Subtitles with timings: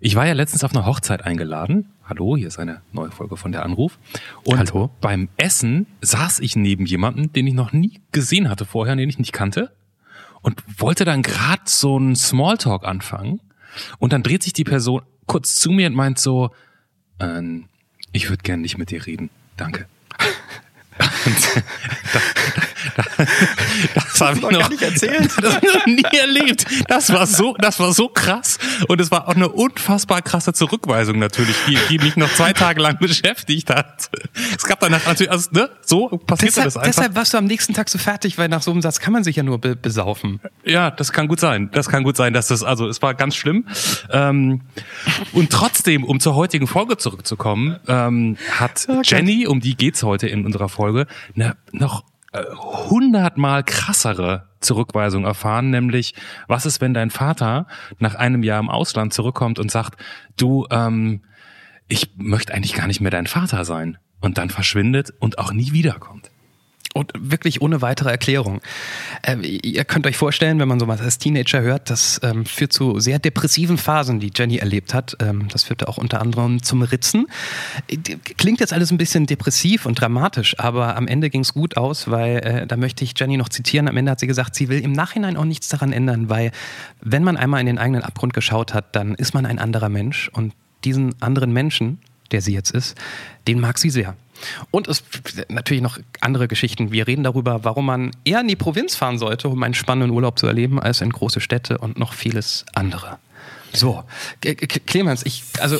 [0.00, 1.92] Ich war ja letztens auf einer Hochzeit eingeladen.
[2.04, 3.98] Hallo, hier ist eine neue Folge von der Anruf.
[4.44, 4.90] Und Hallo.
[5.00, 9.18] beim Essen saß ich neben jemanden, den ich noch nie gesehen hatte vorher, den ich
[9.18, 9.72] nicht kannte.
[10.42, 13.40] Und wollte dann gerade so einen Smalltalk anfangen.
[13.98, 16.50] Und dann dreht sich die Person kurz zu mir und meint so,
[17.18, 17.66] ähm,
[18.12, 19.30] ich würde gern nicht mit dir reden.
[19.56, 19.86] Danke.
[21.26, 21.36] Und
[22.12, 22.20] da,
[22.96, 23.24] da, da,
[23.94, 25.32] das habe ich noch noch nicht erzählt.
[25.44, 26.64] Das habe ich noch nie erlebt.
[26.88, 28.58] Das war so, das war so krass.
[28.88, 32.80] Und es war auch eine unfassbar krasse Zurückweisung natürlich, die, die mich noch zwei Tage
[32.80, 34.10] lang beschäftigt hat.
[34.56, 36.86] Es gab danach natürlich, also, ne, so passiert Deshalb, das einfach.
[36.86, 39.24] deshalb warst du am nächsten Tag so fertig, weil nach so einem Satz kann man
[39.24, 40.40] sich ja nur be besaufen.
[40.64, 41.70] Ja, das kann gut sein.
[41.72, 43.66] Das kann gut sein, dass das, also es war ganz schlimm.
[44.10, 44.62] Ähm,
[45.32, 50.46] und trotzdem, um zur heutigen Folge zurückzukommen, ähm, hat Jenny, um die geht's heute in
[50.46, 52.42] unserer Folge, eine noch äh,
[52.90, 56.14] hundertmal krassere Zurückweisung erfahren, nämlich
[56.48, 57.66] was ist, wenn dein Vater
[57.98, 60.00] nach einem Jahr im Ausland zurückkommt und sagt,
[60.36, 61.22] du, ähm,
[61.86, 65.72] ich möchte eigentlich gar nicht mehr dein Vater sein und dann verschwindet und auch nie
[65.72, 66.30] wiederkommt.
[66.92, 68.60] Und wirklich ohne weitere Erklärung.
[69.24, 73.00] Ähm, ihr könnt euch vorstellen, wenn man sowas als Teenager hört, das ähm, führt zu
[73.00, 75.16] sehr depressiven Phasen, die Jenny erlebt hat.
[75.20, 77.26] Ähm, das führte auch unter anderem zum Ritzen.
[77.88, 77.96] Äh,
[78.36, 82.10] Klingt jetzt alles ein bisschen depressiv und dramatisch, aber am Ende ging es gut aus,
[82.12, 83.88] weil äh, da möchte ich Jenny noch zitieren.
[83.88, 86.52] Am Ende hat sie gesagt, sie will im Nachhinein auch nichts daran ändern, weil
[87.00, 90.30] wenn man einmal in den eigenen Abgrund geschaut hat, dann ist man ein anderer Mensch
[90.32, 90.52] und
[90.84, 91.98] diesen anderen Menschen,
[92.30, 92.96] der sie jetzt ist,
[93.48, 94.16] den mag sie sehr.
[94.70, 95.02] Und es
[95.48, 96.92] natürlich noch andere Geschichten.
[96.92, 100.38] Wir reden darüber, warum man eher in die Provinz fahren sollte, um einen spannenden Urlaub
[100.38, 103.18] zu erleben, als in große Städte und noch vieles andere.
[103.74, 104.04] So,
[104.86, 105.76] Clemens, ich, also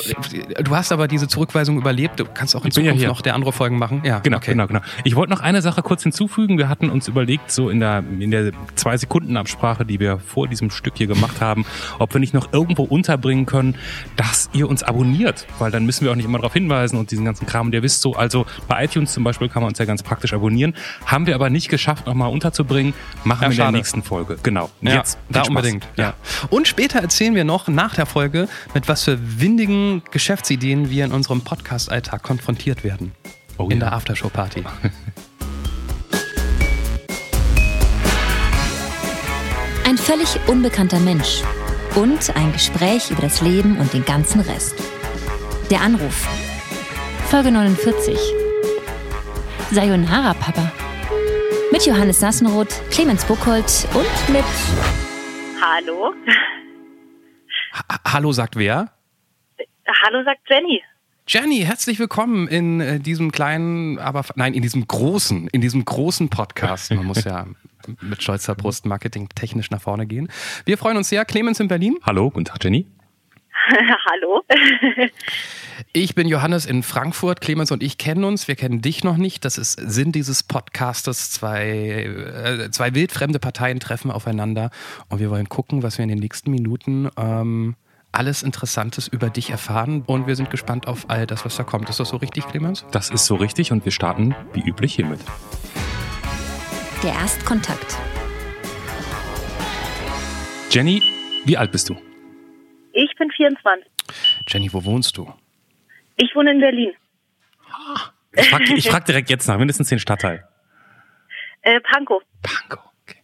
[0.63, 2.19] du hast aber diese Zurückweisung überlebt.
[2.19, 3.07] Du kannst auch in ja Zukunft hier.
[3.07, 4.01] noch der andere Folgen machen.
[4.03, 4.51] Ja, Genau, okay.
[4.51, 4.81] genau, genau.
[5.03, 6.57] Ich wollte noch eine Sache kurz hinzufügen.
[6.57, 10.47] Wir hatten uns überlegt, so in der, in der zwei Sekunden Absprache, die wir vor
[10.47, 11.65] diesem Stück hier gemacht haben,
[11.99, 13.75] ob wir nicht noch irgendwo unterbringen können,
[14.15, 17.25] dass ihr uns abonniert, weil dann müssen wir auch nicht immer darauf hinweisen und diesen
[17.25, 17.67] ganzen Kram.
[17.67, 20.33] Und ihr wisst so, also bei iTunes zum Beispiel kann man uns ja ganz praktisch
[20.33, 20.73] abonnieren.
[21.05, 22.93] Haben wir aber nicht geschafft, nochmal unterzubringen.
[23.23, 24.37] Machen Ja, wir in der nächsten Folge.
[24.43, 24.69] Genau.
[24.81, 25.87] Und Ja, Jetzt da unbedingt.
[25.97, 26.13] Ja.
[26.49, 31.11] Und später erzählen wir noch nach der Folge, mit was für windigen Geschäftsideen wir in
[31.11, 33.11] unserem Podcast-Alltag konfrontiert werden.
[33.57, 33.85] Oh in ja.
[33.85, 34.63] der Aftershow-Party.
[39.87, 41.43] Ein völlig unbekannter Mensch
[41.95, 44.75] und ein Gespräch über das Leben und den ganzen Rest.
[45.69, 46.27] Der Anruf.
[47.29, 48.17] Folge 49.
[49.71, 50.71] Sayonara, Papa.
[51.71, 54.43] Mit Johannes Sassenroth, Clemens Buchholz und mit
[55.61, 56.13] Hallo.
[57.75, 58.91] Ha- Hallo, sagt wer?
[60.03, 60.81] Hallo, sagt Jenny.
[61.27, 66.29] Jenny, herzlich willkommen in äh, diesem kleinen, aber nein, in diesem großen, in diesem großen
[66.29, 66.91] Podcast.
[66.91, 67.47] Man muss ja
[68.01, 70.29] mit stolzer Brust marketingtechnisch nach vorne gehen.
[70.65, 71.25] Wir freuen uns sehr.
[71.25, 71.97] Clemens in Berlin.
[72.03, 72.87] Hallo, guten Tag, Jenny.
[74.11, 74.43] Hallo.
[75.93, 77.41] Ich bin Johannes in Frankfurt.
[77.41, 78.47] Clemens und ich kennen uns.
[78.47, 79.45] Wir kennen dich noch nicht.
[79.45, 81.31] Das ist Sinn dieses Podcastes.
[81.31, 84.69] Zwei, äh, zwei wildfremde Parteien treffen aufeinander
[85.09, 87.75] und wir wollen gucken, was wir in den nächsten Minuten ähm,
[88.11, 90.03] alles Interessantes über dich erfahren.
[90.05, 91.89] Und wir sind gespannt auf all das, was da kommt.
[91.89, 92.85] Ist das so richtig, Clemens?
[92.91, 95.19] Das ist so richtig und wir starten wie üblich hiermit.
[97.03, 97.97] der Erstkontakt.
[100.69, 101.01] Jenny,
[101.45, 101.95] wie alt bist du?
[102.97, 103.85] Ich bin 24.
[104.47, 105.31] Jenny, wo wohnst du?
[106.15, 106.93] Ich wohne in Berlin.
[108.37, 110.47] Ich frag, ich frag direkt jetzt nach, mindestens den Stadtteil.
[111.61, 112.23] Äh, Pankow.
[112.41, 112.79] Pankow.
[113.03, 113.17] Okay.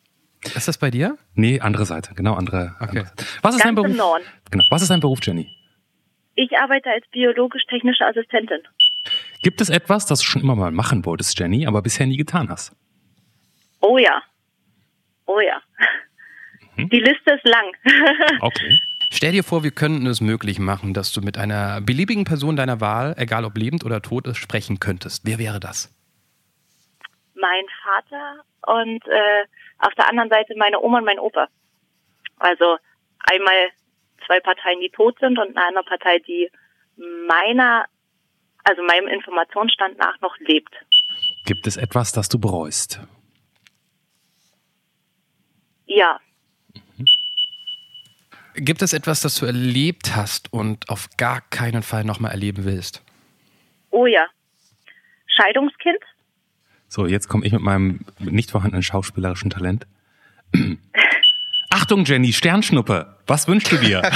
[0.56, 1.18] Ist das bei dir?
[1.36, 2.76] Nee, andere Seite, genau andere.
[2.81, 3.00] Okay.
[3.00, 3.26] andere Seite.
[3.42, 3.92] Was ist dein Ganz Beruf?
[3.92, 4.26] im Norden.
[4.52, 4.64] Genau.
[4.70, 5.50] Was ist dein Beruf, Jenny?
[6.36, 8.60] Ich arbeite als biologisch-technische Assistentin.
[9.42, 12.50] Gibt es etwas, das du schon immer mal machen wolltest, Jenny, aber bisher nie getan
[12.50, 12.76] hast?
[13.80, 14.22] Oh ja.
[15.28, 15.62] Oh ja.
[16.78, 18.40] Die Liste ist lang.
[18.42, 18.78] Okay.
[19.14, 22.82] Stell dir vor, wir könnten es möglich machen, dass du mit einer beliebigen Person deiner
[22.82, 25.26] Wahl, egal ob lebend oder tot ist, sprechen könntest.
[25.26, 25.94] Wer wäre das?
[27.42, 29.46] mein Vater und äh,
[29.80, 31.48] auf der anderen Seite meine Oma und mein Opa.
[32.38, 32.78] Also
[33.20, 33.72] einmal
[34.26, 36.50] zwei Parteien, die tot sind und eine andere Partei, die
[37.28, 37.86] meiner,
[38.64, 40.74] also meinem Informationsstand nach noch lebt.
[41.46, 43.02] Gibt es etwas, das du bereust?
[45.86, 46.19] Ja,
[48.56, 53.03] Gibt es etwas, das du erlebt hast und auf gar keinen Fall nochmal erleben willst?
[53.92, 54.25] oh ja.
[55.27, 56.00] Scheidungskind?
[56.88, 59.88] So, jetzt komme ich mit meinem nicht vorhandenen schauspielerischen Talent.
[61.69, 63.15] Achtung, Jenny, Sternschnuppe.
[63.27, 64.01] Was wünschst du dir?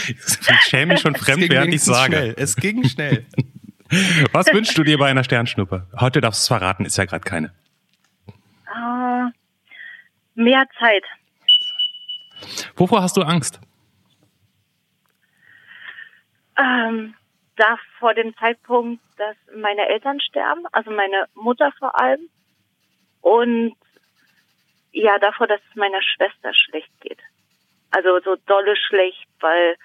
[0.00, 2.16] ich schäme mich schon fremd, während ich sage.
[2.16, 2.34] Schnell.
[2.38, 3.26] Es ging schnell.
[4.32, 5.86] Was wünschst du dir bei einer Sternschnuppe?
[5.98, 7.52] Heute darfst du es verraten, ist ja gerade keine.
[8.66, 9.30] Ah,
[10.36, 11.02] mehr Zeit.
[12.76, 13.60] Wovor hast du Angst?
[16.56, 17.14] Ähm,
[17.56, 22.28] da vor dem Zeitpunkt, dass meine Eltern sterben, also meine Mutter vor allem.
[23.20, 23.76] Und
[24.92, 27.18] ja, davor, dass es meiner Schwester schlecht geht.
[27.90, 29.76] Also so dolle schlecht, weil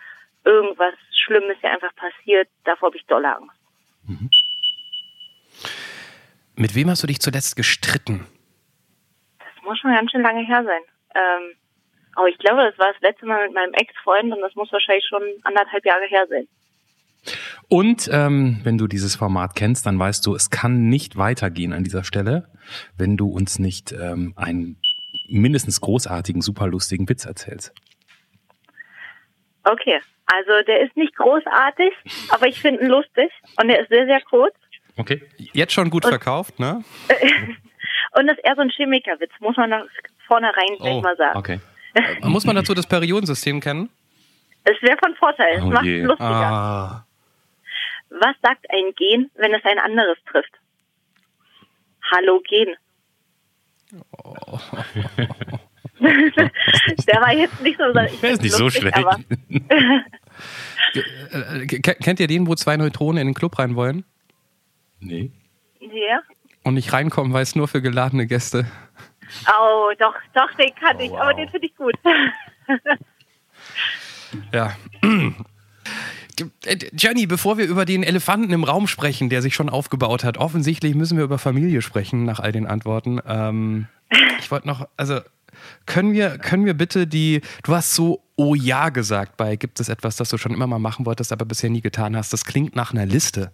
[0.43, 2.47] irgendwas Schlimmes ja einfach passiert.
[2.63, 3.57] Davor habe ich dolle Angst.
[4.03, 4.29] Mhm.
[6.55, 8.25] Mit wem hast du dich zuletzt gestritten?
[9.39, 10.81] Das muss schon ganz schön lange her sein.
[11.15, 11.55] Ähm,
[12.15, 15.05] aber ich glaube, das war das letzte Mal mit meinem Ex-Freund und das muss wahrscheinlich
[15.07, 16.47] schon anderthalb Jahre her sein.
[17.69, 21.83] Und ähm, wenn du dieses Format kennst, dann weißt du, es kann nicht weitergehen an
[21.83, 22.47] dieser Stelle,
[22.97, 24.77] wenn du uns nicht ähm, einen
[25.27, 27.73] mindestens großartigen, super lustigen Witz erzählst.
[29.63, 31.91] Okay, also der ist nicht großartig,
[32.29, 34.53] aber ich finde ihn lustig und er ist sehr, sehr kurz.
[34.97, 35.23] Okay.
[35.37, 36.83] Jetzt schon gut und, verkauft, ne?
[38.17, 39.85] und das ist eher so ein Chemikerwitz, muss man nach
[40.27, 41.37] vornherein gleich oh, mal sagen.
[41.37, 41.59] Okay.
[42.23, 43.89] muss man dazu das Periodensystem kennen?
[44.63, 46.29] Es wäre von Vorteil, es oh macht es lustiger.
[46.29, 47.05] Ah.
[48.09, 50.51] Was sagt ein Gen, wenn es ein anderes trifft?
[52.11, 52.75] Halogen.
[54.23, 54.59] Oh.
[55.99, 58.97] Der war jetzt nicht so, Der ist nicht lustig, so schlecht.
[58.97, 59.19] Aber
[60.93, 64.03] äh, Kennt ihr den, wo zwei Neutronen in den Club rein wollen?
[64.99, 65.31] Nee.
[65.79, 66.21] Ja.
[66.63, 68.65] Und nicht reinkommen, weil es nur für geladene Gäste.
[69.47, 71.21] Oh, doch, doch, den kann oh, ich, wow.
[71.21, 71.95] aber den finde ich gut.
[74.51, 74.75] ja.
[76.93, 80.93] Jenny, bevor wir über den Elefanten im Raum sprechen, der sich schon aufgebaut hat, offensichtlich
[80.95, 83.21] müssen wir über Familie sprechen, nach all den Antworten.
[83.25, 83.87] Ähm,
[84.39, 85.21] ich wollte noch, also
[85.85, 89.87] können wir, können wir bitte die, du hast so Oh ja gesagt bei, gibt es
[89.87, 92.33] etwas, das du schon immer mal machen wolltest, aber bisher nie getan hast?
[92.33, 93.53] Das klingt nach einer Liste.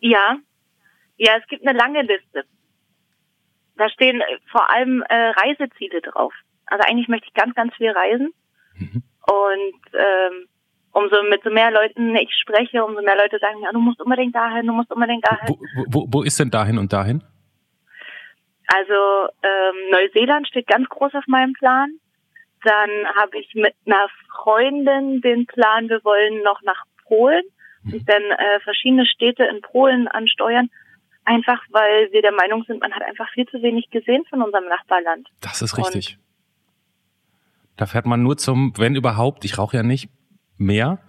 [0.00, 0.36] Ja,
[1.16, 2.44] ja, es gibt eine lange Liste.
[3.78, 6.34] Da stehen vor allem äh, Reiseziele drauf.
[6.66, 8.32] Also eigentlich möchte ich ganz, ganz viel reisen.
[8.74, 9.02] Mhm.
[9.26, 10.48] Und ähm,
[10.92, 14.34] umso mit so mehr Leuten ich spreche, umso mehr Leute sagen, ja, du musst unbedingt
[14.34, 15.48] dahin, du musst unbedingt dahin.
[15.48, 17.22] Wo, wo, wo ist denn dahin und dahin?
[18.66, 21.90] Also ähm, Neuseeland steht ganz groß auf meinem Plan.
[22.64, 27.44] Dann habe ich mit einer Freundin den Plan, wir wollen noch nach Polen
[27.82, 27.94] mhm.
[27.94, 30.68] und dann äh, verschiedene Städte in Polen ansteuern.
[31.28, 34.64] Einfach weil wir der Meinung sind, man hat einfach viel zu wenig gesehen von unserem
[34.64, 35.28] Nachbarland.
[35.42, 36.16] Das ist richtig.
[36.16, 36.24] Und
[37.76, 40.08] da fährt man nur zum, wenn überhaupt, ich rauche ja nicht,
[40.56, 41.00] mehr.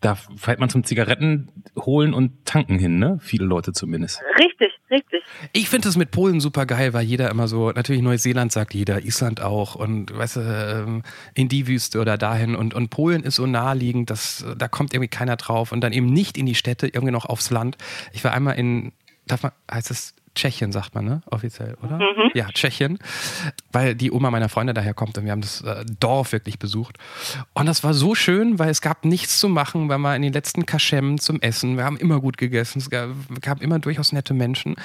[0.00, 3.18] Da fährt man zum Zigaretten holen und tanken hin, ne?
[3.20, 4.20] Viele Leute zumindest.
[4.38, 5.22] Richtig, richtig.
[5.52, 9.04] Ich finde es mit Polen super geil, weil jeder immer so, natürlich Neuseeland sagt jeder,
[9.04, 11.02] Island auch und weißt du, ähm,
[11.34, 15.08] in die Wüste oder dahin und, und Polen ist so naheliegend, dass da kommt irgendwie
[15.08, 17.76] keiner drauf und dann eben nicht in die Städte, irgendwie noch aufs Land.
[18.12, 18.92] Ich war einmal in,
[19.28, 21.22] darf man, heißt es Tschechien, sagt man, ne?
[21.30, 21.96] Offiziell, oder?
[21.96, 22.30] Mhm.
[22.34, 22.98] Ja, Tschechien.
[23.72, 26.96] Weil die Oma meiner Freunde daher kommt und wir haben das äh, Dorf wirklich besucht.
[27.54, 29.88] Und das war so schön, weil es gab nichts zu machen.
[29.88, 31.76] Wir waren in den letzten Kaschem zum Essen.
[31.76, 32.78] Wir haben immer gut gegessen.
[32.78, 33.10] Es gab,
[33.40, 34.76] gab immer durchaus nette Menschen.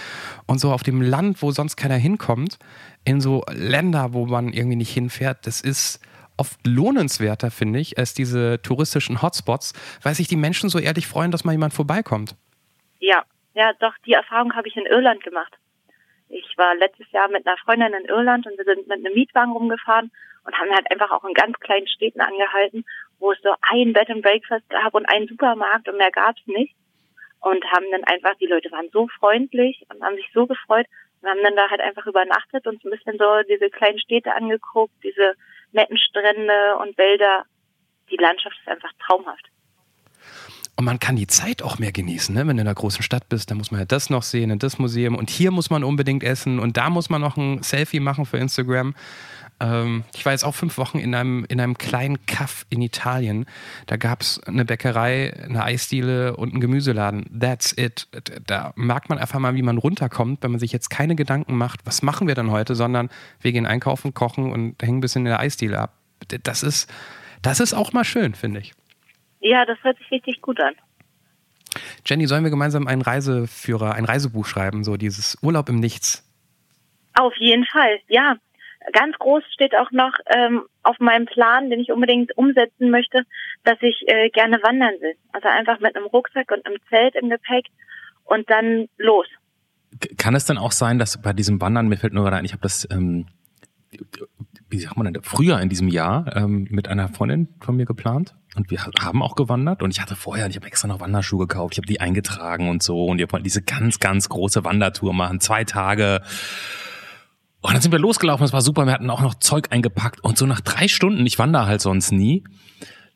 [0.48, 2.58] Und so auf dem Land, wo sonst keiner hinkommt,
[3.06, 6.00] in so Länder, wo man irgendwie nicht hinfährt, das ist
[6.36, 11.30] oft lohnenswerter, finde ich, als diese touristischen Hotspots, weil sich die Menschen so ehrlich freuen,
[11.30, 12.36] dass mal jemand vorbeikommt.
[13.00, 13.24] Ja,
[13.54, 15.54] ja, doch, die Erfahrung habe ich in Irland gemacht.
[16.30, 19.52] Ich war letztes Jahr mit einer Freundin in Irland und wir sind mit einem Mietwagen
[19.52, 20.12] rumgefahren
[20.46, 22.86] und haben halt einfach auch in ganz kleinen Städten angehalten,
[23.20, 26.76] wo es so ein Bed and Breakfast gab und einen Supermarkt und mehr gab's nicht.
[27.40, 30.88] Und haben dann einfach, die Leute waren so freundlich und haben sich so gefreut
[31.22, 34.94] und haben dann da halt einfach übernachtet und ein bisschen so diese kleinen Städte angeguckt,
[35.04, 35.36] diese
[35.74, 37.44] netten Strände und Wälder.
[38.10, 39.46] Die Landschaft ist einfach traumhaft.
[40.76, 42.48] Und man kann die Zeit auch mehr genießen, ne?
[42.48, 44.64] wenn du in einer großen Stadt bist, dann muss man ja das noch sehen und
[44.64, 48.00] das Museum und hier muss man unbedingt essen und da muss man noch ein Selfie
[48.00, 48.96] machen für Instagram.
[49.60, 53.46] Ähm, ich war jetzt auch fünf Wochen in einem, in einem kleinen Kaff in Italien.
[53.86, 57.40] Da gab es eine Bäckerei, eine Eisdiele und einen Gemüseladen.
[57.40, 58.08] That's it.
[58.48, 61.82] Da merkt man einfach mal, wie man runterkommt, wenn man sich jetzt keine Gedanken macht,
[61.86, 63.10] was machen wir dann heute, sondern
[63.42, 65.94] wir gehen einkaufen, kochen und hängen ein bisschen in der Eisdiele ab.
[66.44, 66.92] Das ist,
[67.42, 68.74] das ist auch mal schön, finde ich.
[69.44, 70.74] Ja, das hört sich richtig gut an.
[72.06, 76.26] Jenny, sollen wir gemeinsam einen Reiseführer, ein Reisebuch schreiben, so dieses Urlaub im Nichts?
[77.14, 78.38] Auf jeden Fall, ja.
[78.92, 83.24] Ganz groß steht auch noch ähm, auf meinem Plan, den ich unbedingt umsetzen möchte,
[83.64, 85.16] dass ich äh, gerne wandern will.
[85.32, 87.66] Also einfach mit einem Rucksack und einem Zelt im Gepäck
[88.26, 89.28] und dann los.
[90.18, 92.52] Kann es denn auch sein, dass bei diesem Wandern, mir fällt nur gerade ein, ich
[92.52, 93.28] habe das ähm,
[94.70, 98.36] wie sagt man denn, früher in diesem Jahr ähm, mit einer Freundin von mir geplant
[98.56, 101.74] und wir haben auch gewandert und ich hatte vorher, ich habe extra noch Wanderschuhe gekauft,
[101.74, 105.40] ich habe die eingetragen und so und wir wollten diese ganz, ganz große Wandertour machen,
[105.40, 106.22] zwei Tage.
[107.62, 110.38] Und dann sind wir losgelaufen, es war super, wir hatten auch noch Zeug eingepackt und
[110.38, 112.44] so nach drei Stunden, ich wandere halt sonst nie,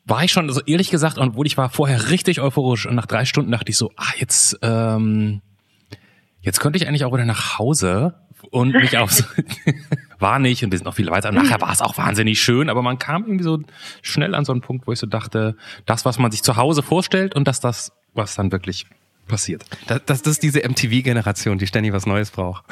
[0.04, 3.24] war ich schon, also ehrlich gesagt, obwohl ich war vorher richtig euphorisch und nach drei
[3.24, 5.42] Stunden dachte ich so, ah, jetzt, ähm,
[6.40, 8.14] jetzt könnte ich eigentlich auch wieder nach Hause
[8.50, 9.24] und mich aufs,
[10.18, 11.28] war nicht und wir sind noch viel weiter.
[11.28, 13.60] Und nachher war es auch wahnsinnig schön, aber man kam irgendwie so
[14.02, 15.56] schnell an so einen Punkt, wo ich so dachte,
[15.86, 18.86] das, was man sich zu Hause vorstellt und dass das, was dann wirklich
[19.26, 19.64] passiert.
[19.86, 22.64] Das, das, das ist diese MTV-Generation, die ständig was Neues braucht.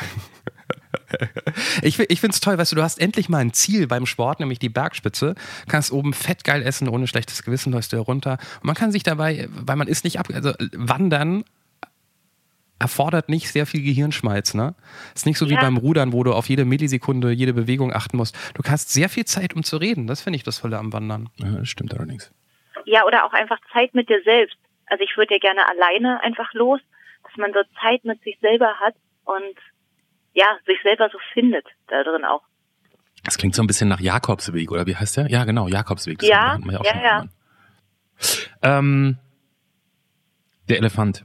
[1.82, 4.40] Ich, ich finde es toll, weißt du, du hast endlich mal ein Ziel beim Sport,
[4.40, 5.34] nämlich die Bergspitze.
[5.68, 8.38] Kannst oben fettgeil essen, ohne schlechtes Gewissen läufst du herunter.
[8.56, 11.44] Und man kann sich dabei, weil man ist nicht ab, also wandern
[12.78, 14.75] erfordert nicht sehr viel Gehirnschmalz, ne?
[15.14, 18.37] Ist nicht so wie beim Rudern, wo du auf jede Millisekunde, jede Bewegung achten musst.
[18.54, 20.06] Du hast sehr viel Zeit, um zu reden.
[20.06, 21.30] Das finde ich das Tolle am Wandern.
[21.37, 22.33] Ja, das stimmt allerdings.
[22.85, 24.56] Ja, oder auch einfach Zeit mit dir selbst.
[24.87, 26.80] Also ich würde ja gerne alleine einfach los,
[27.25, 29.56] dass man so Zeit mit sich selber hat und
[30.35, 32.42] ja, sich selber so findet da drin auch.
[33.25, 35.28] Das klingt so ein bisschen nach Jakobsweg, oder wie heißt der?
[35.28, 36.18] Ja, genau, Jakobsweg.
[36.18, 37.25] Das Ja, ja, ja.
[38.62, 39.18] Ähm,
[40.68, 41.25] der Elefant.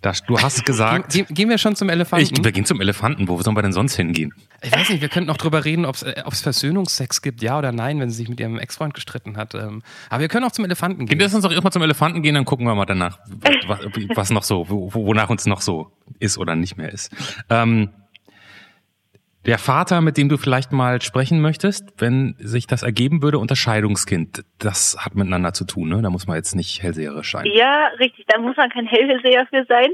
[0.00, 2.32] Das, du hast gesagt, Ge gehen wir schon zum Elefanten?
[2.36, 3.26] ich, wir gehen zum Elefanten.
[3.26, 4.32] Wo sollen wir denn sonst hingehen?
[4.62, 7.72] Ich weiß nicht, wir könnten noch drüber reden, ob es äh, Versöhnungsex gibt, ja oder
[7.72, 9.54] nein, wenn sie sich mit ihrem Ex-Freund gestritten hat.
[9.54, 11.18] Ähm, aber wir können auch zum Elefanten gehen.
[11.18, 13.18] Lass uns doch erstmal zum Elefanten gehen, dann gucken wir mal danach,
[13.66, 13.80] was,
[14.14, 15.90] was noch so, wo, wonach uns noch so
[16.20, 17.12] ist oder nicht mehr ist.
[17.50, 17.90] Ähm,
[19.48, 24.44] der Vater, mit dem du vielleicht mal sprechen möchtest, wenn sich das ergeben würde, Unterscheidungskind,
[24.58, 26.02] das hat miteinander zu tun, ne?
[26.02, 27.46] Da muss man jetzt nicht hellseherisch sein.
[27.46, 29.90] Ja, richtig, da muss man kein Hellseher für sein.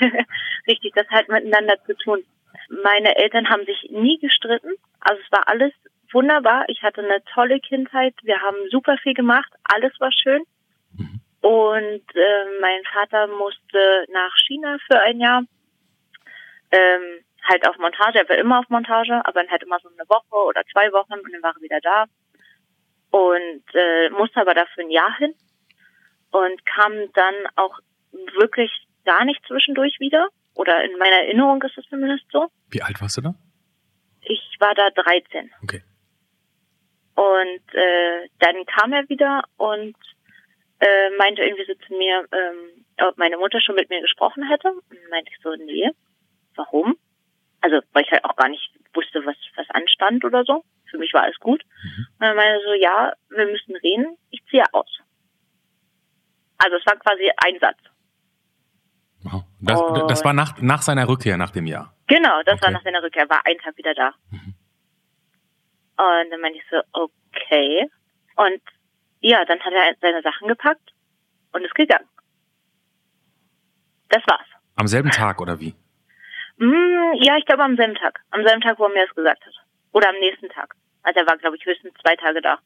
[0.66, 2.18] richtig, das hat miteinander zu tun.
[2.82, 5.72] Meine Eltern haben sich nie gestritten, also es war alles
[6.10, 6.64] wunderbar.
[6.66, 10.42] Ich hatte eine tolle Kindheit, wir haben super viel gemacht, alles war schön.
[11.42, 15.42] Und äh, mein Vater musste nach China für ein Jahr.
[16.72, 20.08] Ähm, halt auf Montage, er war immer auf Montage, aber dann halt immer so eine
[20.08, 22.04] Woche oder zwei Wochen und dann war er wieder da.
[23.10, 25.34] Und äh, musste aber dafür ein Jahr hin
[26.30, 27.78] und kam dann auch
[28.38, 28.70] wirklich
[29.04, 30.28] gar nicht zwischendurch wieder.
[30.54, 32.48] Oder in meiner Erinnerung ist es zumindest so.
[32.70, 33.34] Wie alt warst du da?
[34.22, 35.50] Ich war da 13.
[35.62, 35.82] Okay.
[37.14, 39.96] Und äh, dann kam er wieder und
[40.80, 44.72] äh, meinte irgendwie so zu mir, ähm, ob meine Mutter schon mit mir gesprochen hätte.
[44.72, 45.90] Und meinte ich so, nee.
[46.56, 46.96] Warum?
[47.60, 50.64] Also, weil ich halt auch gar nicht wusste, was, was anstand oder so.
[50.90, 51.62] Für mich war alles gut.
[51.64, 55.00] Und dann meinte so, ja, wir müssen reden, ich ziehe aus.
[56.58, 57.78] Also es war quasi ein Satz.
[59.22, 59.42] Wow.
[59.60, 61.94] Das, das war nach, nach seiner Rückkehr, nach dem Jahr.
[62.06, 62.72] Genau, das war Okay.
[62.72, 64.14] nach seiner Rückkehr, war einen Tag wieder da.
[65.98, 67.90] Und dann meinte ich so, okay.
[68.36, 68.60] Und
[69.20, 70.92] ja, dann hat er seine Sachen gepackt
[71.52, 72.06] und ist gegangen.
[74.10, 74.46] Das war's.
[74.76, 75.74] Am selben Tag oder wie?
[76.58, 78.20] Mm, ja, ich glaube am selben Tag.
[78.30, 79.54] Am selben Tag, wo er mir das gesagt hat.
[79.92, 80.74] Oder am nächsten Tag.
[81.02, 82.58] Also er war, glaube ich, höchstens zwei Tage da.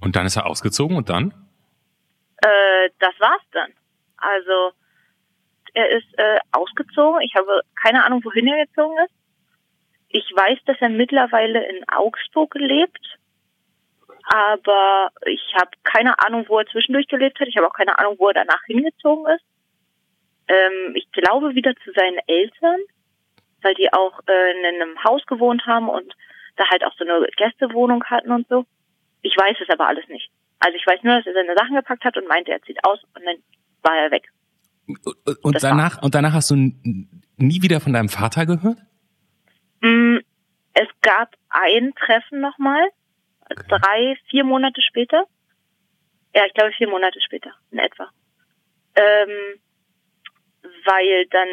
[0.00, 1.34] Und dann ist er ausgezogen und dann?
[2.42, 3.72] Äh, das war's dann.
[4.16, 4.72] Also
[5.74, 7.20] er ist äh, ausgezogen.
[7.22, 9.14] Ich habe keine Ahnung, wohin er gezogen ist.
[10.08, 13.18] Ich weiß, dass er mittlerweile in Augsburg lebt.
[14.28, 17.48] Aber ich habe keine Ahnung, wo er zwischendurch gelebt hat.
[17.48, 19.44] Ich habe auch keine Ahnung, wo er danach hingezogen ist.
[20.48, 22.80] Ähm, ich glaube wieder zu seinen Eltern,
[23.62, 26.14] weil die auch äh, in einem Haus gewohnt haben und
[26.56, 28.64] da halt auch so eine Gästewohnung hatten und so.
[29.22, 30.30] Ich weiß es aber alles nicht.
[30.60, 33.02] Also ich weiß nur, dass er seine Sachen gepackt hat und meinte, er zieht aus
[33.14, 33.36] und dann
[33.82, 34.28] war er weg.
[35.42, 38.78] Und Das danach, und danach hast du nie wieder von deinem Vater gehört?
[39.80, 40.18] Mm,
[40.74, 42.88] Es gab ein Treffen nochmal,
[43.68, 45.24] drei, vier Monate später.
[46.34, 48.10] Ja, ich glaube vier Monate später, in etwa.
[48.94, 49.58] Ähm,
[50.86, 51.48] weil dann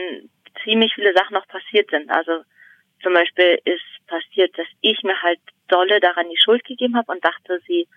[0.63, 2.09] ziemlich viele Sachen noch passiert sind.
[2.09, 2.43] Also
[3.01, 7.23] zum Beispiel ist passiert, dass ich mir halt dolle daran die Schuld gegeben habe und
[7.23, 7.87] dachte, sie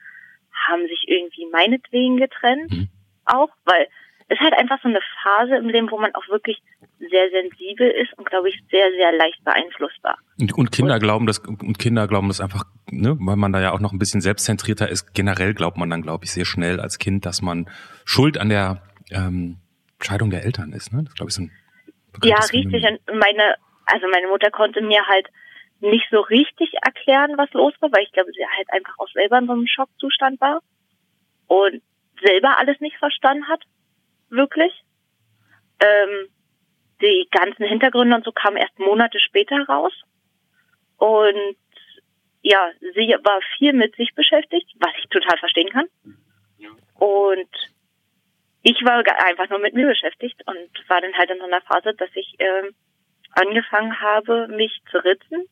[0.67, 2.71] haben sich irgendwie meinetwegen getrennt.
[2.71, 2.89] Mhm.
[3.25, 3.89] Auch, weil
[4.29, 6.61] es halt einfach so eine Phase im Leben, wo man auch wirklich
[6.99, 10.19] sehr sensibel ist und, glaube ich, sehr, sehr leicht beeinflussbar.
[10.41, 13.73] Und, und Kinder glauben das, und Kinder glauben das einfach, ne, weil man da ja
[13.73, 15.15] auch noch ein bisschen selbstzentrierter ist.
[15.15, 17.69] Generell glaubt man dann, glaube ich, sehr schnell als Kind, dass man
[18.05, 19.59] schuld an der ähm,
[20.01, 20.93] Scheidung der Eltern ist.
[20.93, 21.05] Ne?
[21.05, 21.53] Das glaube ich so ein
[22.23, 22.85] Ja, richtig.
[22.85, 25.27] Und meine, also meine Mutter konnte mir halt
[25.81, 29.39] nicht so richtig erklären, was los war, weil ich glaube, sie halt einfach auch selber
[29.39, 30.61] in so einem Schockzustand war
[31.47, 31.83] und
[32.23, 33.63] selber alles nicht verstanden hat,
[34.31, 34.73] wirklich.
[35.81, 36.29] Ähm,
[37.03, 39.93] die ganzen Hintergründe und so kamen erst Monate später raus.
[40.97, 41.57] Und
[42.41, 45.87] ja, sie war viel mit sich beschäftigt, was ich total verstehen kann.
[46.95, 47.51] Und
[48.69, 51.95] ich war einfach nur mit mir beschäftigt und war dann halt in so einer Phase,
[51.95, 52.75] dass ich ähm,
[53.31, 55.47] angefangen habe, mich zu ritzen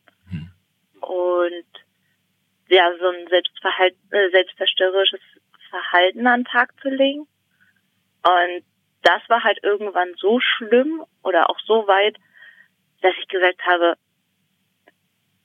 [1.00, 1.64] und
[2.66, 5.21] ja, so ein Selbstverhalten, äh, selbstzerstörerisches
[5.71, 7.28] Verhalten an den Tag zu legen.
[8.25, 8.64] Und
[9.02, 12.16] das war halt irgendwann so schlimm oder auch so weit,
[13.00, 13.94] dass ich gesagt habe,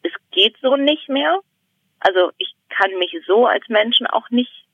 [0.02, 1.40] es geht so nicht mehr.
[2.00, 4.66] Also ich kann mich so als Menschen auch nicht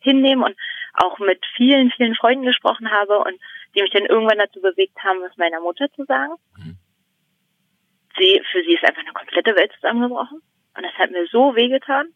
[0.00, 0.56] hinnehmen und
[0.94, 3.38] auch mit vielen, vielen Freunden gesprochen habe und
[3.74, 6.34] die mich dann irgendwann dazu bewegt haben, es meiner Mutter zu sagen.
[6.56, 6.76] Mhm.
[8.16, 10.40] Sie, für sie ist einfach eine komplette Welt zusammengebrochen.
[10.76, 12.08] Und das hat mir so wehgetan,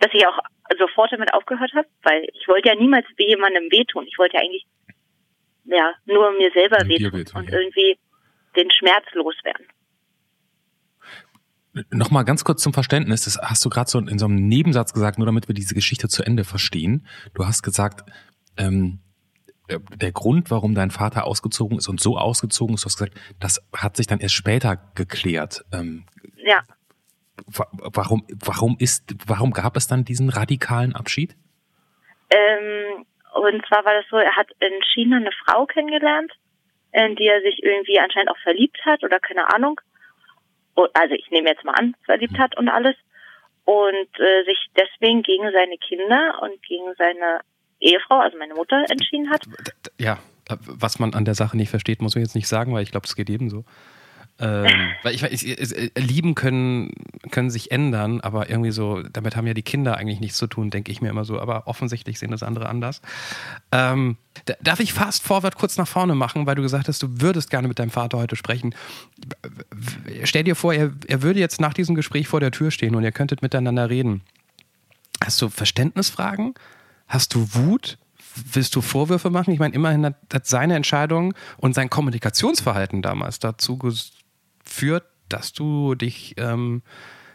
[0.00, 0.38] dass ich auch
[0.78, 4.06] sofort damit aufgehört habe, weil ich wollte ja niemals jemandem wehtun.
[4.06, 4.66] Ich wollte ja eigentlich
[5.64, 7.58] ja nur mir selber wehtun und ja.
[7.58, 7.98] irgendwie
[8.56, 9.66] den Schmerz loswerden.
[11.90, 15.18] Nochmal ganz kurz zum Verständnis, das hast du gerade so in so einem Nebensatz gesagt,
[15.18, 17.06] nur damit wir diese Geschichte zu Ende verstehen.
[17.34, 18.10] Du hast gesagt,
[18.56, 19.00] ähm,
[19.68, 23.60] der Grund, warum dein Vater ausgezogen ist und so ausgezogen ist, du hast gesagt, das
[23.76, 25.64] hat sich dann erst später geklärt.
[25.72, 26.06] Ähm,
[26.36, 26.62] ja.
[27.46, 31.36] Warum, warum ist, warum gab es dann diesen radikalen Abschied?
[32.30, 33.04] Ähm,
[33.34, 36.32] und zwar war das so, er hat in China eine Frau kennengelernt,
[36.92, 39.80] in die er sich irgendwie anscheinend auch verliebt hat oder keine Ahnung
[40.92, 42.96] also ich nehme jetzt mal an, verliebt hat und alles
[43.64, 47.40] und äh, sich deswegen gegen seine Kinder und gegen seine
[47.80, 49.42] Ehefrau, also meine Mutter, entschieden hat.
[49.98, 50.18] Ja,
[50.48, 53.06] was man an der Sache nicht versteht, muss ich jetzt nicht sagen, weil ich glaube,
[53.06, 53.64] es geht jedem so.
[54.40, 56.92] Ähm, weil ich, ich, äh, lieben können,
[57.32, 60.70] können sich ändern, aber irgendwie so, damit haben ja die Kinder eigentlich nichts zu tun,
[60.70, 61.40] denke ich mir immer so.
[61.40, 63.02] Aber offensichtlich sehen das andere anders.
[63.72, 64.16] Ähm,
[64.62, 67.66] darf ich fast forward kurz nach vorne machen, weil du gesagt hast, du würdest gerne
[67.66, 68.76] mit deinem Vater heute sprechen.
[70.22, 73.02] Stell dir vor, er, er würde jetzt nach diesem Gespräch vor der Tür stehen und
[73.02, 74.22] ihr könntet miteinander reden.
[75.22, 76.54] Hast du Verständnisfragen?
[77.08, 77.98] Hast du Wut?
[78.52, 79.52] Willst du Vorwürfe machen?
[79.52, 83.76] Ich meine, immerhin hat, hat seine Entscheidung und sein Kommunikationsverhalten damals dazu
[84.68, 86.82] führt, dass du dich ähm,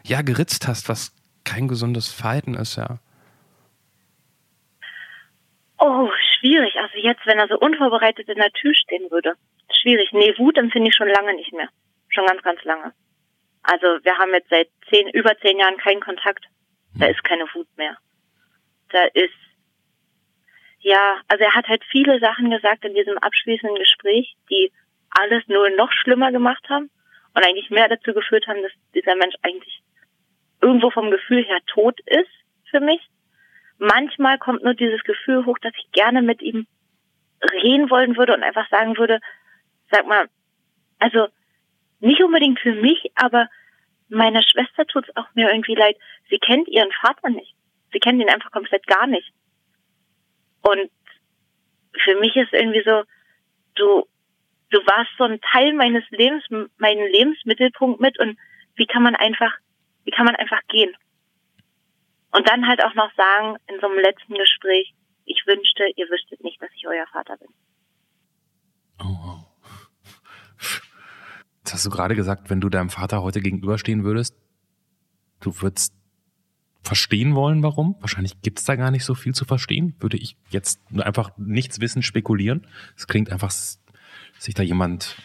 [0.04, 1.14] ja geritzt hast, was
[1.44, 2.98] kein gesundes Verhalten ist, ja.
[5.78, 6.74] Oh, schwierig.
[6.76, 9.34] Also jetzt, wenn er so unvorbereitet in der Tür stehen würde.
[9.82, 10.12] Schwierig.
[10.12, 11.68] Nee, Wut empfinde ich schon lange nicht mehr.
[12.08, 12.92] Schon ganz, ganz lange.
[13.62, 16.44] Also wir haben jetzt seit zehn, über zehn Jahren keinen Kontakt.
[16.94, 17.96] Da ist keine Wut mehr.
[18.90, 19.34] Da ist,
[20.80, 24.70] ja, also er hat halt viele Sachen gesagt in diesem abschließenden Gespräch, die
[25.10, 26.90] alles nur noch schlimmer gemacht haben
[27.34, 29.82] und eigentlich mehr dazu geführt haben, dass dieser Mensch eigentlich
[30.60, 32.30] irgendwo vom Gefühl her tot ist
[32.70, 33.00] für mich.
[33.78, 36.66] Manchmal kommt nur dieses Gefühl hoch, dass ich gerne mit ihm
[37.62, 39.20] reden wollen würde und einfach sagen würde,
[39.90, 40.28] sag mal,
[40.98, 41.26] also
[42.00, 43.48] nicht unbedingt für mich, aber
[44.08, 45.96] meiner Schwester tut es auch mir irgendwie leid.
[46.30, 47.54] Sie kennt ihren Vater nicht.
[47.92, 49.32] Sie kennt ihn einfach komplett gar nicht.
[50.62, 50.90] Und
[52.02, 53.02] für mich ist irgendwie so,
[53.74, 54.06] du
[54.74, 58.36] du warst so ein Teil meines Lebens, meinen Lebensmittelpunkt mit und
[58.74, 59.52] wie kann man einfach,
[60.04, 60.92] wie kann man einfach gehen?
[62.32, 64.92] Und dann halt auch noch sagen, in so einem letzten Gespräch,
[65.24, 67.48] ich wünschte, ihr wüsstet nicht, dass ich euer Vater bin.
[68.98, 69.46] Oh, wow.
[71.60, 74.36] Jetzt hast du gerade gesagt, wenn du deinem Vater heute gegenüberstehen würdest,
[75.40, 75.94] du würdest
[76.82, 77.96] verstehen wollen, warum.
[78.00, 79.94] Wahrscheinlich gibt es da gar nicht so viel zu verstehen.
[80.00, 82.66] Würde ich jetzt einfach nichts wissen, spekulieren.
[82.96, 83.50] Es klingt einfach
[84.44, 85.16] sich da jemand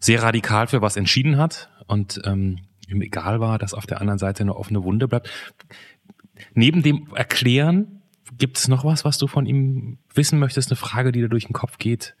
[0.00, 4.18] sehr radikal für was entschieden hat und ähm, ihm egal war, dass auf der anderen
[4.18, 5.30] Seite eine offene Wunde bleibt.
[6.54, 8.02] Neben dem Erklären,
[8.36, 10.70] gibt es noch was, was du von ihm wissen möchtest?
[10.70, 12.14] Eine Frage, die dir durch den Kopf geht?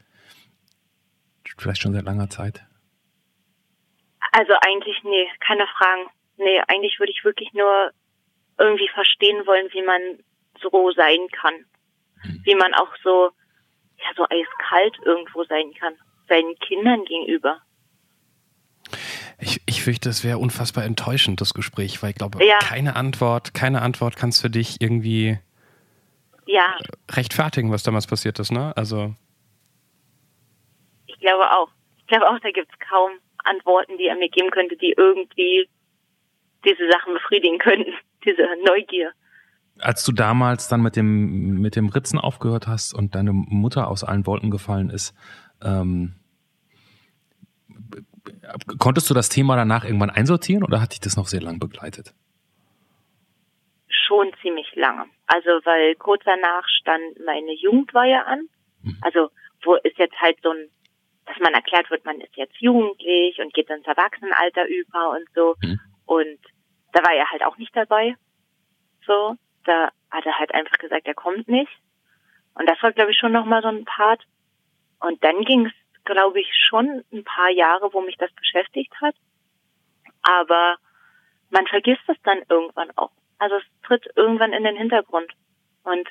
[1.58, 2.64] Vielleicht schon seit langer Zeit?
[4.32, 6.10] Also eigentlich, nee, keine Fragen.
[6.36, 7.90] Nee, eigentlich würde ich wirklich nur
[8.58, 10.00] irgendwie verstehen wollen, wie man
[10.60, 11.54] so sein kann.
[12.20, 12.40] Hm.
[12.44, 13.30] Wie man auch so,
[13.98, 15.94] ja, so eiskalt irgendwo sein kann
[16.28, 17.60] seinen Kindern gegenüber.
[19.38, 22.58] Ich, ich fürchte, es wäre unfassbar enttäuschend, das Gespräch, weil ich glaube, ja.
[22.58, 25.38] keine Antwort, keine Antwort kannst für dich irgendwie
[26.46, 26.76] ja.
[27.10, 28.72] rechtfertigen, was damals passiert ist, ne?
[28.76, 29.14] Also.
[31.06, 31.68] Ich glaube auch.
[31.98, 33.10] Ich glaube auch, da gibt es kaum
[33.44, 35.68] Antworten, die er mir geben könnte, die irgendwie
[36.64, 37.92] diese Sachen befriedigen könnten,
[38.24, 39.12] diese Neugier.
[39.78, 44.04] Als du damals dann mit dem, mit dem Ritzen aufgehört hast und deine Mutter aus
[44.04, 45.14] allen Wolken gefallen ist,
[45.62, 46.14] ähm,
[48.78, 52.14] konntest du das Thema danach irgendwann einsortieren oder hat dich das noch sehr lang begleitet?
[53.88, 55.06] Schon ziemlich lange.
[55.26, 58.48] Also weil kurz danach stand meine Jugendweihe an.
[58.82, 58.98] Mhm.
[59.00, 59.30] Also
[59.64, 60.68] wo ist jetzt halt so ein,
[61.26, 65.56] dass man erklärt wird, man ist jetzt jugendlich und geht ins Erwachsenenalter über und so.
[65.62, 65.80] Mhm.
[66.06, 66.38] Und
[66.92, 68.14] da war er halt auch nicht dabei.
[69.06, 71.72] So, da hat er halt einfach gesagt, er kommt nicht.
[72.54, 74.22] Und das war, glaube ich, schon nochmal so ein Part,
[75.00, 75.72] und dann ging es,
[76.04, 79.14] glaube ich, schon ein paar Jahre, wo mich das beschäftigt hat.
[80.22, 80.76] Aber
[81.50, 83.12] man vergisst es dann irgendwann auch.
[83.38, 85.30] Also es tritt irgendwann in den Hintergrund.
[85.84, 86.08] Und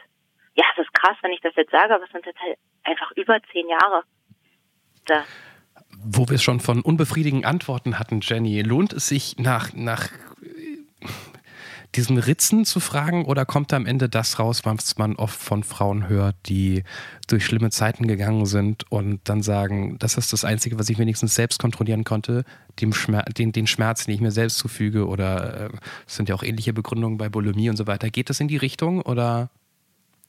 [0.56, 3.12] ja, es ist krass, wenn ich das jetzt sage, aber es sind jetzt halt einfach
[3.12, 4.04] über zehn Jahre.
[5.06, 5.24] Da.
[6.04, 10.10] Wo wir schon von unbefriedigenden Antworten hatten, Jenny, lohnt es sich nach, nach
[11.96, 16.10] diesen Ritzen zu fragen oder kommt am Ende das raus, was man oft von Frauen
[16.10, 16.84] hört, die
[17.28, 21.36] durch schlimme Zeiten gegangen sind und dann sagen, das ist das Einzige, was ich wenigstens
[21.36, 22.44] selbst kontrollieren konnte,
[22.82, 26.36] dem Schmer den, den Schmerz, den ich mir selbst zufüge oder äh, es sind ja
[26.36, 28.10] auch ähnliche Begründungen bei Bulimie und so weiter.
[28.10, 29.50] Geht das in die Richtung oder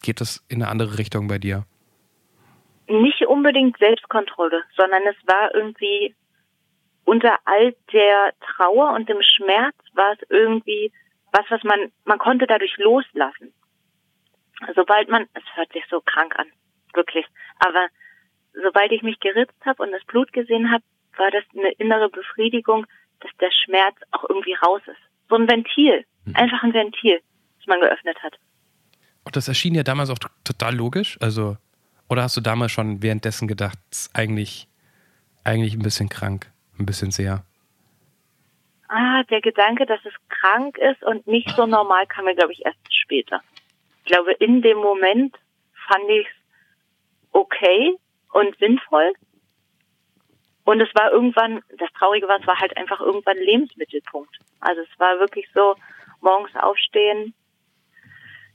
[0.03, 1.65] geht das in eine andere Richtung bei dir?
[2.89, 6.15] Nicht unbedingt Selbstkontrolle, sondern es war irgendwie
[7.05, 10.93] unter all der Trauer und dem Schmerz war es irgendwie
[11.37, 13.53] was, was man, man konnte dadurch loslassen.
[14.75, 16.47] Sobald man, es hört sich so krank an,
[16.95, 17.27] wirklich,
[17.59, 17.89] aber
[18.55, 20.83] sobald ich mich geritzt habe und das Blut gesehen habe,
[21.19, 22.87] war das eine innere Befriedigung,
[23.21, 25.01] dass der Schmerz auch irgendwie raus ist.
[25.29, 26.37] So ein Ventil, mhm.
[26.37, 27.21] einfach ein Ventil,
[27.59, 28.39] das man geöffnet hat.
[29.25, 31.57] Und das erschien ja damals auch total logisch, also
[32.09, 33.79] oder hast du damals schon währenddessen gedacht,
[34.15, 34.69] eigentlich
[35.45, 37.45] eigentlich ein bisschen krank, ein bisschen sehr?
[38.89, 42.65] Ah, der Gedanke, dass es krank ist und nicht so normal, kam mir, glaube ich,
[42.65, 43.43] erst später.
[44.05, 45.37] Ich glaube, in dem Moment
[45.89, 46.33] fand ich es
[47.33, 47.97] okay
[48.33, 49.13] und sinnvoll.
[50.65, 54.37] Und es war irgendwann, das Traurige war, es war halt einfach irgendwann Lebensmittelpunkt.
[54.61, 55.77] Also es war wirklich so,
[56.21, 57.35] morgens aufstehen,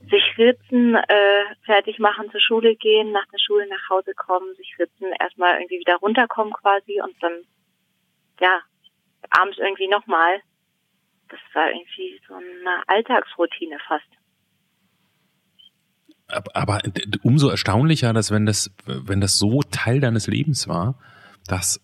[0.10, 4.76] sich ritzen, äh, fertig machen, zur Schule gehen, nach der Schule nach Hause kommen, sich
[4.80, 7.44] ritzen, erstmal irgendwie wieder runterkommen quasi und dann,
[8.40, 8.62] ja,
[9.32, 10.42] abends irgendwie nochmal.
[11.30, 14.06] Das war irgendwie so eine Alltagsroutine fast.
[16.54, 16.82] Aber
[17.24, 20.96] umso erstaunlicher, dass wenn das, wenn das so Teil deines Lebens war,
[21.48, 21.82] dass,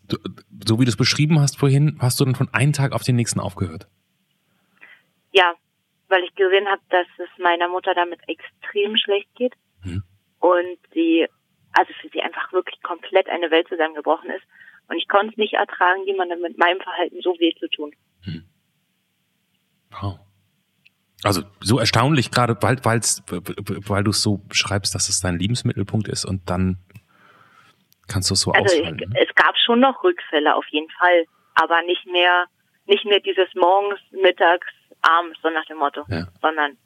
[0.66, 3.16] so wie du es beschrieben hast vorhin, hast du dann von einem Tag auf den
[3.16, 3.88] nächsten aufgehört.
[5.32, 5.54] Ja,
[6.08, 10.04] weil ich gesehen habe, dass es meiner Mutter damit extrem schlecht geht hm.
[10.40, 11.28] und sie,
[11.74, 14.46] also für sie einfach wirklich komplett eine Welt zusammengebrochen ist
[14.88, 17.92] und ich konnte es nicht ertragen, jemandem mit meinem Verhalten so weh zu tun.
[18.24, 18.44] Hm.
[20.02, 20.20] Wow.
[21.24, 26.08] Also so erstaunlich, gerade weil, weil's, weil du es so beschreibst, dass es dein Lebensmittelpunkt
[26.08, 26.78] ist und dann
[28.08, 29.12] kannst du es so also aushalten.
[29.16, 32.46] Es, es gab schon noch Rückfälle auf jeden Fall, aber nicht mehr,
[32.86, 34.68] nicht mehr dieses morgens, mittags,
[35.02, 36.28] abends, so nach dem Motto, ja.
[36.42, 36.78] sondern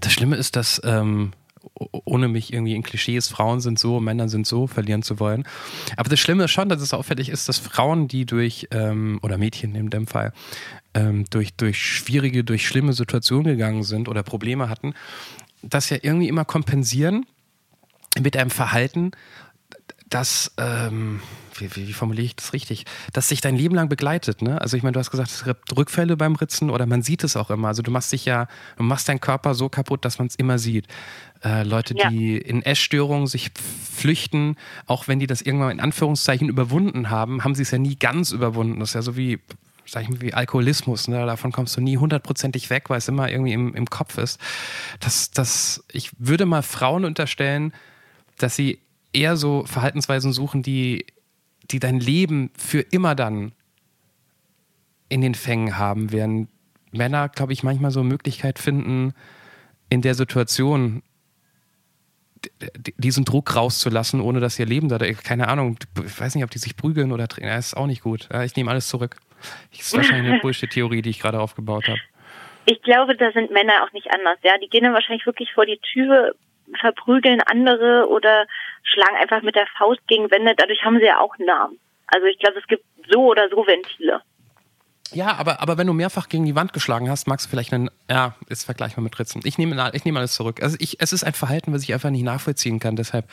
[0.00, 1.32] das Schlimme ist, dass ähm,
[1.74, 5.44] ohne mich irgendwie in Klischees, Frauen sind so, Männer sind so, verlieren zu wollen.
[5.96, 9.38] Aber das Schlimme ist schon, dass es auffällig ist, dass Frauen, die durch, ähm, oder
[9.38, 10.32] Mädchen in dem Fall,
[10.94, 14.94] ähm, durch, durch schwierige, durch schlimme Situationen gegangen sind oder Probleme hatten,
[15.62, 17.26] das ja irgendwie immer kompensieren
[18.20, 19.12] mit einem Verhalten,
[20.08, 21.20] das, ähm,
[21.60, 24.42] wie, wie, formuliere ich das richtig, dass sich dein Leben lang begleitet.
[24.42, 24.60] Ne?
[24.60, 27.36] Also ich meine, du hast gesagt, es gibt Rückfälle beim Ritzen oder man sieht es
[27.36, 27.68] auch immer.
[27.68, 30.58] Also du machst dich ja, du machst deinen Körper so kaputt, dass man es immer
[30.58, 30.86] sieht.
[31.44, 32.10] Äh, Leute, ja.
[32.10, 33.50] die in Essstörungen sich
[33.92, 37.96] flüchten, auch wenn die das irgendwann in Anführungszeichen überwunden haben, haben sie es ja nie
[37.96, 38.80] ganz überwunden.
[38.80, 39.38] Das ist ja so wie
[39.90, 41.24] sag ich mal, wie Alkoholismus, ne?
[41.24, 44.38] davon kommst du nie hundertprozentig weg, weil es immer irgendwie im, im Kopf ist.
[45.00, 47.72] Das, das, ich würde mal Frauen unterstellen,
[48.36, 48.80] dass sie
[49.12, 51.06] eher so Verhaltensweisen suchen, die,
[51.70, 53.52] die dein Leben für immer dann
[55.08, 56.48] in den Fängen haben, während
[56.92, 59.14] Männer, glaube ich, manchmal so Möglichkeit finden,
[59.90, 61.02] in der Situation
[62.96, 66.58] diesen Druck rauszulassen, ohne dass ihr Leben da, keine Ahnung, ich weiß nicht, ob die
[66.58, 68.28] sich prügeln oder drehen, das ist auch nicht gut.
[68.44, 69.16] Ich nehme alles zurück.
[69.70, 71.98] Das ist wahrscheinlich eine Bullshit-Theorie, die ich gerade aufgebaut habe.
[72.66, 74.38] Ich glaube, da sind Männer auch nicht anders.
[74.42, 76.34] Ja, die gehen dann wahrscheinlich wirklich vor die Tür,
[76.80, 78.46] verprügeln andere oder
[78.82, 80.54] schlagen einfach mit der Faust gegen Wände.
[80.56, 81.78] Dadurch haben sie ja auch Namen.
[82.06, 84.22] Also ich glaube, es gibt so oder so Ventile.
[85.12, 87.90] Ja, aber, aber wenn du mehrfach gegen die Wand geschlagen hast, magst du vielleicht einen,
[88.10, 89.40] ja, ist vergleichbar mit Ritzen.
[89.44, 90.62] Ich nehme, ich nehme alles zurück.
[90.62, 92.96] Also ich, es ist ein Verhalten, was ich einfach nicht nachvollziehen kann.
[92.96, 93.26] Deshalb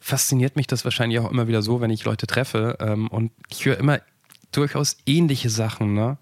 [0.00, 2.78] fasziniert mich das wahrscheinlich auch immer wieder so, wenn ich Leute treffe.
[2.80, 4.00] Ähm, und ich höre immer
[4.52, 6.16] durchaus ähnliche Sachen, ne?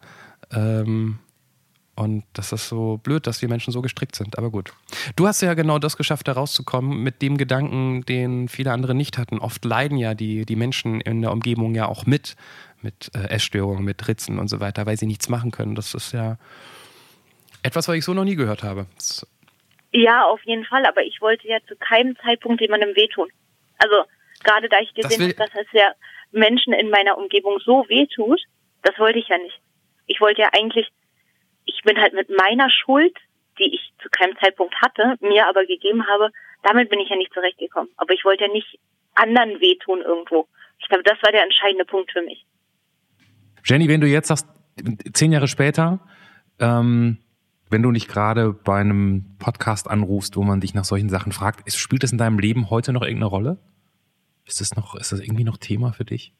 [0.52, 1.18] Ähm,
[1.96, 4.36] und das ist so blöd, dass die Menschen so gestrickt sind.
[4.38, 4.72] Aber gut.
[5.16, 9.18] Du hast ja genau das geschafft, da rauszukommen mit dem Gedanken, den viele andere nicht
[9.18, 9.38] hatten.
[9.38, 12.36] Oft leiden ja die, die Menschen in der Umgebung ja auch mit,
[12.82, 15.74] mit äh, Essstörungen, mit Ritzen und so weiter, weil sie nichts machen können.
[15.74, 16.36] Das ist ja
[17.62, 18.86] etwas, was ich so noch nie gehört habe.
[18.96, 19.26] Das
[19.94, 20.84] ja, auf jeden Fall.
[20.86, 23.28] Aber ich wollte ja zu keinem Zeitpunkt jemandem wehtun.
[23.78, 24.02] Also
[24.42, 25.92] gerade da ich gesehen habe, dass es ja
[26.32, 28.40] Menschen in meiner Umgebung so wehtut,
[28.82, 29.60] das wollte ich ja nicht.
[30.06, 30.88] Ich wollte ja eigentlich
[31.64, 33.16] ich bin halt mit meiner Schuld,
[33.58, 36.30] die ich zu keinem Zeitpunkt hatte, mir aber gegeben habe,
[36.62, 37.90] damit bin ich ja nicht zurechtgekommen.
[37.96, 38.78] Aber ich wollte ja nicht
[39.14, 40.48] anderen wehtun irgendwo.
[40.78, 42.44] Ich glaube, das war der entscheidende Punkt für mich.
[43.64, 44.46] Jenny, wenn du jetzt sagst,
[45.12, 46.00] zehn Jahre später,
[46.58, 47.18] ähm,
[47.70, 51.66] wenn du nicht gerade bei einem Podcast anrufst, wo man dich nach solchen Sachen fragt,
[51.66, 53.58] ist, spielt das in deinem Leben heute noch irgendeine Rolle?
[54.46, 56.34] Ist das noch, ist das irgendwie noch Thema für dich?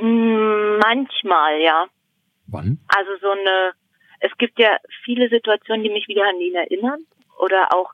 [0.00, 0.46] Mm,
[0.82, 1.86] Manchmal, ja.
[2.46, 2.78] Wann?
[2.88, 3.72] Also so eine,
[4.20, 7.04] es gibt ja viele Situationen, die mich wieder an ihn erinnern.
[7.38, 7.92] Oder auch,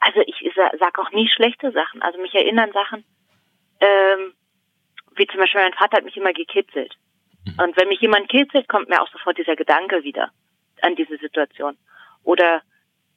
[0.00, 2.02] also ich sa- sag auch nie schlechte Sachen.
[2.02, 3.04] Also mich erinnern Sachen,
[3.80, 4.34] ähm,
[5.16, 6.94] wie zum Beispiel mein Vater hat mich immer gekitzelt.
[7.62, 10.30] Und wenn mich jemand kitzelt, kommt mir auch sofort dieser Gedanke wieder
[10.82, 11.76] an diese Situation.
[12.22, 12.62] Oder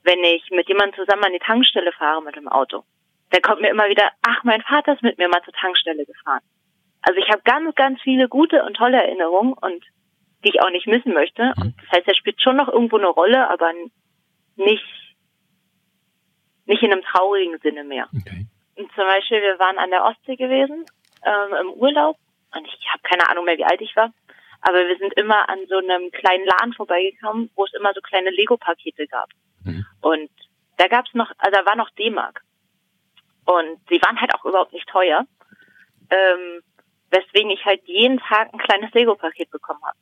[0.04, 2.84] wenn ich mit jemandem zusammen an die Tankstelle fahre mit dem Auto,
[3.32, 6.42] dann kommt mir immer wieder, ach, mein Vater ist mit mir mal zur Tankstelle gefahren.
[7.02, 9.84] Also ich habe ganz, ganz viele gute und tolle Erinnerungen und
[10.48, 11.54] die ich auch nicht missen möchte.
[11.58, 13.72] Und das heißt, er spielt schon noch irgendwo eine Rolle, aber
[14.56, 14.86] nicht,
[16.66, 18.08] nicht in einem traurigen Sinne mehr.
[18.16, 18.48] Okay.
[18.76, 20.86] Und zum Beispiel, wir waren an der Ostsee gewesen,
[21.26, 22.18] ähm, im Urlaub.
[22.56, 24.14] Und ich habe keine Ahnung mehr, wie alt ich war.
[24.62, 28.30] Aber wir sind immer an so einem kleinen Laden vorbeigekommen, wo es immer so kleine
[28.30, 29.30] Lego-Pakete gab.
[29.64, 29.86] Mhm.
[30.02, 30.30] Und
[30.78, 32.42] da gab's noch, also da war noch D-Mark.
[33.46, 35.26] Und sie waren halt auch überhaupt nicht teuer.
[36.10, 36.62] Ähm,
[37.10, 39.98] weswegen ich halt jeden Tag ein kleines Lego-Paket bekommen habe.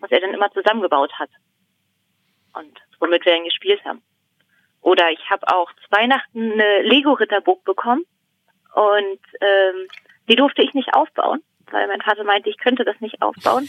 [0.00, 1.30] Was er dann immer zusammengebaut hat.
[2.54, 4.02] Und womit wir dann gespielt haben.
[4.80, 8.04] Oder ich habe auch zu Weihnachten eine Lego-Ritterburg bekommen.
[8.74, 9.88] Und ähm,
[10.28, 13.68] die durfte ich nicht aufbauen, weil mein Vater meinte, ich könnte das nicht aufbauen.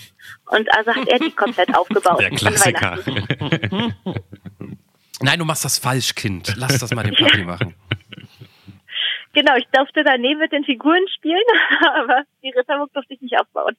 [0.50, 2.22] Und also hat er die komplett aufgebaut.
[2.22, 2.98] Der Klassiker.
[5.24, 6.54] Nein, du machst das falsch, Kind.
[6.58, 7.76] Lass das mal den Papi machen.
[9.34, 11.44] Genau, ich durfte daneben mit den Figuren spielen,
[11.96, 13.78] aber die Ritterburg durfte ich nicht aufbauen.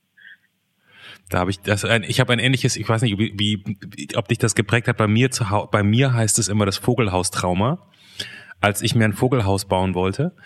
[1.33, 4.29] Da habe ich das ein, ich habe ein ähnliches, ich weiß nicht, wie, wie ob
[4.29, 4.99] dich das geprägt hat.
[4.99, 7.79] Bei mir zu bei mir heißt es immer das Vogelhaustrauma.
[8.61, 10.37] Als ich mir ein Vogelhaus bauen wollte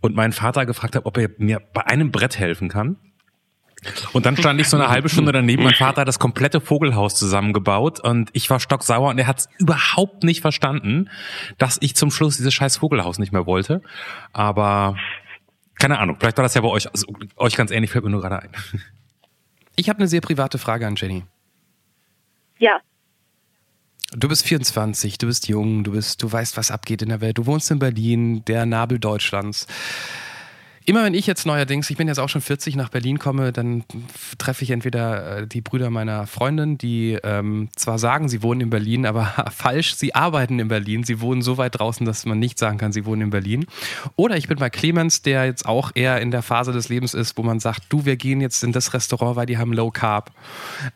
[0.00, 2.96] und meinen Vater gefragt habe, ob er mir bei einem Brett helfen kann.
[4.12, 5.62] Und dann stand ich so eine halbe Stunde daneben.
[5.62, 9.48] Mein Vater hat das komplette Vogelhaus zusammengebaut und ich war stocksauer und er hat es
[9.58, 11.08] überhaupt nicht verstanden,
[11.58, 13.80] dass ich zum Schluss dieses scheiß Vogelhaus nicht mehr wollte.
[14.32, 14.96] Aber
[15.78, 18.20] keine Ahnung, vielleicht war das ja bei euch, also, euch ganz ähnlich, fällt mir nur
[18.20, 18.50] gerade ein.
[19.76, 21.24] Ich habe eine sehr private Frage an Jenny.
[22.58, 22.80] Ja,
[24.14, 27.38] Du bist 24, du bist jung, du bist, du weißt, was abgeht in der Welt.
[27.38, 29.66] Du wohnst in Berlin, der Nabel Deutschlands.
[30.84, 33.84] Immer wenn ich jetzt neuerdings, ich bin jetzt auch schon 40, nach Berlin komme, dann
[34.38, 38.70] treffe ich entweder äh, die Brüder meiner Freundin, die ähm, zwar sagen, sie wohnen in
[38.70, 41.04] Berlin, aber falsch, sie arbeiten in Berlin.
[41.04, 43.66] Sie wohnen so weit draußen, dass man nicht sagen kann, sie wohnen in Berlin.
[44.16, 47.36] Oder ich bin bei Clemens, der jetzt auch eher in der Phase des Lebens ist,
[47.38, 50.32] wo man sagt, du, wir gehen jetzt in das Restaurant, weil die haben Low Carb.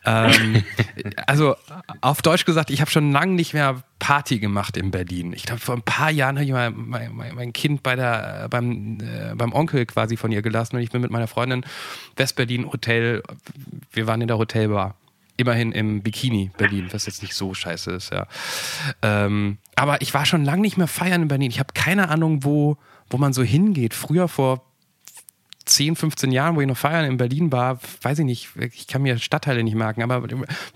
[0.05, 0.63] Ähm,
[1.27, 1.55] also
[2.01, 5.33] auf Deutsch gesagt, ich habe schon lange nicht mehr Party gemacht in Berlin.
[5.33, 8.47] Ich glaube, vor ein paar Jahren habe ich mal mein, mein, mein Kind bei der,
[8.49, 11.65] beim, äh, beim Onkel quasi von ihr gelassen und ich bin mit meiner Freundin
[12.15, 13.23] Westberlin Hotel,
[13.91, 14.95] wir waren in der Hotelbar.
[15.39, 18.25] Immerhin im Bikini Berlin, was jetzt nicht so scheiße ist, ja.
[19.03, 21.51] Ähm, aber ich war schon lange nicht mehr feiern in Berlin.
[21.51, 22.77] Ich habe keine Ahnung, wo,
[23.11, 23.93] wo man so hingeht.
[23.93, 24.63] Früher vor
[25.67, 29.01] 10, 15 Jahren, wo ich noch feiern in Berlin war, weiß ich nicht, ich kann
[29.01, 30.23] mir Stadtteile nicht merken, aber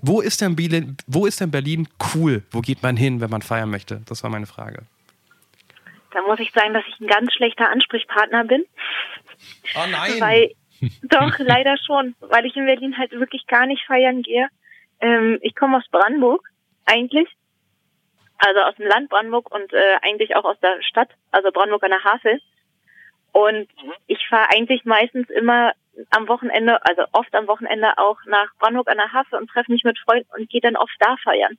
[0.01, 2.43] wo ist denn Berlin, wo ist denn Berlin cool?
[2.51, 4.01] Wo geht man hin, wenn man feiern möchte?
[4.07, 4.83] Das war meine Frage.
[6.11, 8.65] da muss ich sagen, dass ich ein ganz schlechter Ansprechpartner bin.
[9.75, 10.19] Oh nein!
[10.19, 10.51] Weil,
[11.03, 14.47] doch, leider schon, weil ich in Berlin halt wirklich gar nicht feiern gehe.
[14.99, 16.47] Ähm, ich komme aus Brandenburg,
[16.85, 17.27] eigentlich.
[18.37, 21.91] Also aus dem Land Brandenburg und äh, eigentlich auch aus der Stadt, also Brandenburg an
[21.91, 22.41] der Havel.
[23.31, 23.67] Und
[24.07, 25.73] ich fahre eigentlich meistens immer
[26.09, 29.83] am Wochenende, also oft am Wochenende auch nach Brandenburg an der Havel und treffe mich
[29.83, 31.57] mit Freunden und gehe dann oft da feiern.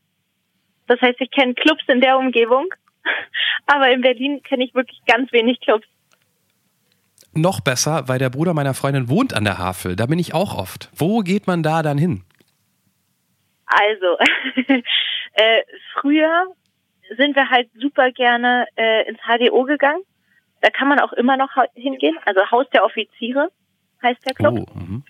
[0.87, 2.67] Das heißt, ich kenne Clubs in der Umgebung,
[3.67, 5.87] aber in Berlin kenne ich wirklich ganz wenig Clubs.
[7.35, 9.97] Noch besser, weil der Bruder meiner Freundin wohnt an der Havel.
[9.97, 10.91] Da bin ich auch oft.
[10.95, 12.25] Wo geht man da dann hin?
[13.65, 14.19] Also,
[15.33, 15.63] äh,
[15.95, 16.47] früher
[17.17, 20.03] sind wir halt super gerne äh, ins HDO gegangen.
[20.63, 22.17] Da kann man auch immer noch hingehen.
[22.25, 23.51] Also Haus der Offiziere
[24.03, 24.55] heißt der Club.
[24.59, 25.05] Oh, mhm.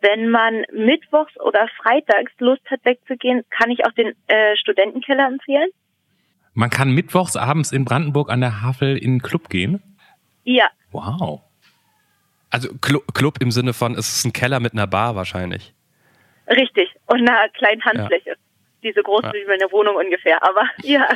[0.00, 5.70] Wenn man mittwochs oder freitags Lust hat wegzugehen, kann ich auch den äh, Studentenkeller empfehlen.
[6.52, 9.82] Man kann mittwochs abends in Brandenburg an der Havel in den Club gehen.
[10.44, 11.40] Ja, Wow.
[12.50, 15.74] Also Clu Club im Sinne von, es ist ein Keller mit einer Bar wahrscheinlich.
[16.46, 16.94] richtig.
[17.06, 18.36] Und einer kleinen Handfläche.
[18.84, 19.32] Die so groß Ja.
[19.32, 20.40] wie meine Wohnung ungefähr.
[20.46, 21.08] Aber ja,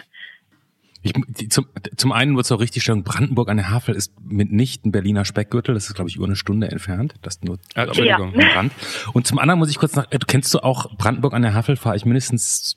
[1.01, 5.25] Ich, die, zum, zum einen wird zur Richtigstellung, Brandenburg an der Havel ist mitnichten Berliner
[5.25, 7.15] Speckgürtel, das ist, glaube ich, über eine Stunde entfernt.
[7.23, 8.35] Das nur Entschuldigung.
[8.35, 8.73] am Rand.
[9.13, 11.77] Und zum anderen muss ich kurz nach, äh, kennst du auch Brandenburg an der Havel,
[11.77, 12.77] fahre ich mindestens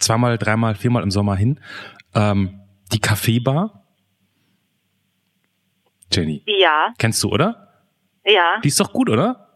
[0.00, 1.60] zweimal, dreimal, viermal im Sommer hin.
[2.14, 2.60] Ähm,
[2.92, 3.84] die Kaffeebar.
[6.12, 7.68] Jenny, ja, kennst du, oder?
[8.24, 8.60] ja.
[8.62, 9.48] Die ist doch gut, oder?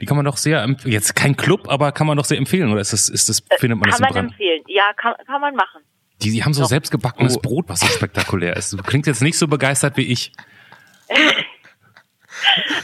[0.00, 2.70] Die kann man doch sehr, empf- jetzt kein Club, aber kann man doch sehr empfehlen,
[2.70, 4.30] oder ist das, ist das, findet man Äh, kann das im man Brand?
[4.32, 4.62] empfehlen.
[4.68, 5.80] Ja, kann, kann man machen.
[6.22, 6.68] Die, die haben so Doch.
[6.68, 7.40] selbstgebackenes Oh.
[7.40, 8.72] Brot, was so spektakulär ist.
[8.72, 10.32] Du klingt jetzt nicht so begeistert wie ich.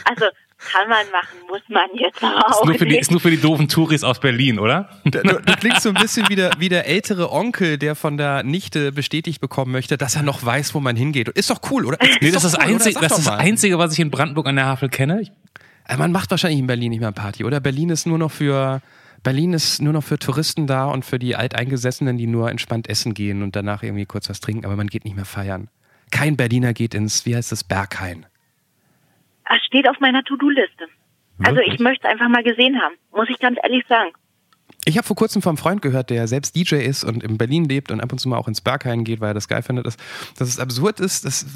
[0.04, 0.26] Also
[0.72, 3.30] kann man machen, muss man jetzt aber Ist auch nur, für die, ist nur für
[3.30, 4.88] die doofen Touris aus Berlin, oder?
[5.04, 8.42] Du, du klingst so ein bisschen wie der, wie der ältere Onkel, der von der
[8.42, 11.28] Nichte bestätigt bekommen möchte, dass er noch weiß, wo man hingeht.
[11.30, 12.00] Ist doch cool, oder?
[12.00, 13.28] Ist Nee, das ist cool, Sag das, ist das.
[13.28, 15.20] Einzige, was ich in Brandenburg an der Havel kenne.
[15.22, 15.32] Ich,
[15.88, 17.58] Äh, Man macht wahrscheinlich in Berlin nicht mehr Party, oder?
[17.60, 18.80] Berlin ist nur noch für
[19.22, 23.14] Berlin ist nur noch für Touristen da und für die Alteingesessenen, die nur entspannt essen
[23.14, 25.68] gehen und danach irgendwie kurz was trinken, aber man geht nicht mehr feiern.
[26.10, 28.26] Kein Berliner geht ins, wie heißt das, Berghain.
[29.48, 30.86] Das steht auf meiner To-Do-Liste.
[31.42, 34.10] Also ich möchte es einfach mal gesehen haben, muss ich ganz ehrlich sagen.
[34.84, 37.90] Ich habe vor kurzem vom Freund gehört, der selbst DJ ist und in Berlin lebt
[37.90, 39.96] und ab und zu mal auch ins Berghain geht, weil er das geil findet, dass,
[40.38, 41.46] dass es absurd ist, dass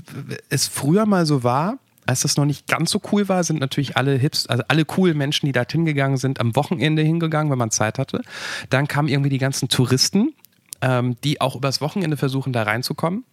[0.50, 3.97] es früher mal so war, als das noch nicht ganz so cool war, sind natürlich
[3.97, 7.71] alle Hips, also alle coolen Menschen, die dorthin gegangen sind, am Wochenende hingegangen, wenn man
[7.71, 8.23] Zeit hatte.
[8.71, 10.35] Dann kamen irgendwie die ganzen Touristen,
[10.81, 13.25] ähm, die auch übers Wochenende versuchen, da reinzukommen.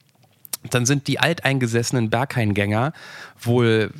[0.69, 2.93] Dann sind die alteingesessenen Berghain-Gänger
[3.41, 3.91] wohl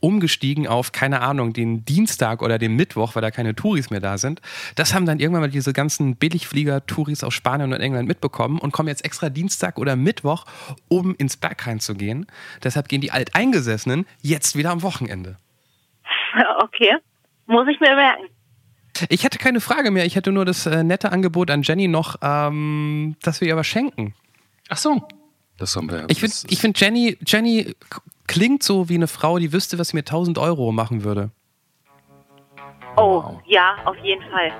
[0.00, 4.18] umgestiegen auf, keine Ahnung, den Dienstag oder den Mittwoch, weil da keine Touris mehr da
[4.18, 4.40] sind.
[4.74, 8.88] Das haben dann irgendwann mal diese ganzen Billigflieger-Touris aus Spanien und England mitbekommen und kommen
[8.88, 10.44] jetzt extra Dienstag oder Mittwoch,
[10.88, 12.26] um ins Berghain zu gehen.
[12.62, 15.36] Deshalb gehen die Alteingesessenen jetzt wieder am Wochenende.
[16.62, 16.94] Okay,
[17.46, 18.24] muss ich mir merken.
[19.08, 20.04] Ich hätte keine Frage mehr.
[20.04, 23.66] Ich hätte nur das äh, nette Angebot an Jenny noch, ähm, dass wir ihr was
[23.66, 24.14] schenken.
[24.68, 25.02] ach so.
[25.60, 26.06] Das haben wir.
[26.08, 27.74] Ich finde, find Jenny, Jenny
[28.30, 31.30] klingt so wie eine Frau, die wüsste, was sie mit 1000 Euro machen würde.
[32.96, 34.52] Oh, ja, auf jeden Fall.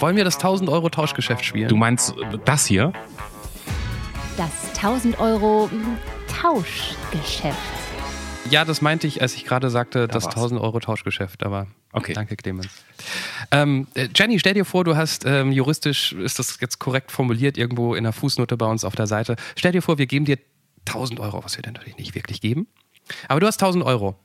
[0.00, 1.68] Wollen wir das 1000 Euro Tauschgeschäft spielen?
[1.68, 2.92] Du meinst das hier?
[4.36, 5.70] Das 1000 Euro
[6.28, 7.56] Tauschgeschäft.
[8.50, 10.34] ja, das meinte ich, als ich gerade sagte, das war's.
[10.36, 11.42] 1000 Euro Tauschgeschäft.
[11.44, 12.12] Aber Okay.
[12.12, 12.68] danke, Clemens.
[13.52, 17.56] Ähm, äh, Jenny, stell dir vor, du hast ähm, juristisch, ist das jetzt korrekt formuliert,
[17.56, 19.36] irgendwo in der Fußnote bei uns auf der Seite.
[19.54, 20.38] Stell dir vor, wir geben dir
[20.86, 22.66] 1000 Euro, was wir dir natürlich nicht wirklich geben.
[23.28, 24.16] Aber du hast 1000 Euro.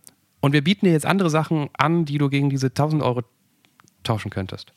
[0.42, 3.24] Und wir bieten dir jetzt andere Sachen an, die du gegen diese 1000 Euro
[4.04, 4.72] tauschen könntest.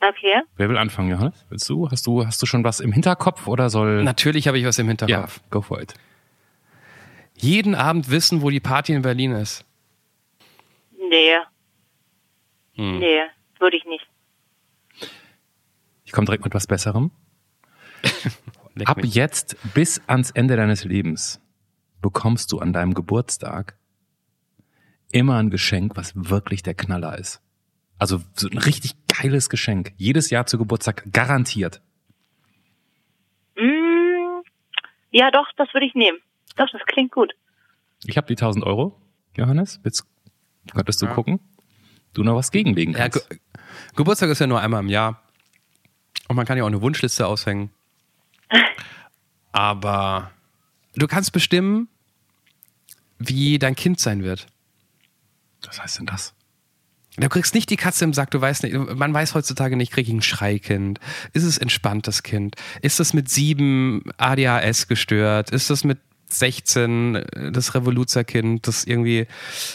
[0.00, 0.42] Okay.
[0.56, 1.44] Wer will anfangen, Johannes?
[1.48, 1.90] Willst du?
[1.90, 4.02] Hast du, hast du schon was im Hinterkopf oder soll.
[4.04, 5.40] Natürlich habe ich was im ja, Hinterkopf.
[5.50, 5.94] go for it.
[7.36, 9.64] Jeden Abend wissen, wo die Party in Berlin ist.
[11.10, 11.34] Nee,
[12.76, 12.98] Hm.
[12.98, 13.20] nee,
[13.60, 14.06] würde ich nicht.
[16.04, 17.10] Ich komme direkt mit was Besserem.
[18.74, 19.14] Leck Ab mich.
[19.14, 21.40] jetzt bis ans Ende deines Lebens
[22.02, 23.76] bekommst du an deinem Geburtstag
[25.12, 27.40] immer ein Geschenk, was wirklich der Knaller ist.
[27.98, 29.92] Also so ein richtig geiles Geschenk.
[29.96, 31.80] Jedes Jahr zu Geburtstag garantiert.
[33.56, 34.42] Mm,
[35.10, 36.18] ja, doch, das würde ich nehmen.
[36.56, 37.32] Doch, das klingt gut.
[38.04, 39.00] Ich habe die 1000 Euro,
[39.36, 39.80] Johannes.
[39.84, 40.04] Jetzt
[40.72, 41.14] könntest du Ja.
[41.14, 41.40] gucken.
[42.12, 43.28] Du noch was gegenlegen Ja, kannst.
[43.30, 43.38] Ge
[43.96, 45.22] Geburtstag ist ja nur einmal im Jahr.
[46.28, 47.70] Und man kann ja auch eine Wunschliste aushängen.
[49.52, 50.30] Aber
[50.94, 51.88] du kannst bestimmen,
[53.18, 54.46] wie dein Kind sein wird.
[55.66, 56.34] was heißt denn das?
[57.16, 60.08] Du kriegst nicht die Katze im Sack, du weißt nicht, man weiß heutzutage nicht, krieg
[60.08, 60.98] ich ein Schreikind?
[61.32, 62.56] Ist es entspanntes Kind?
[62.82, 65.50] Ist es mit sieben ADHS gestört?
[65.50, 69.26] Ist es mit 16 äh, das Revoluzerkind, das irgendwie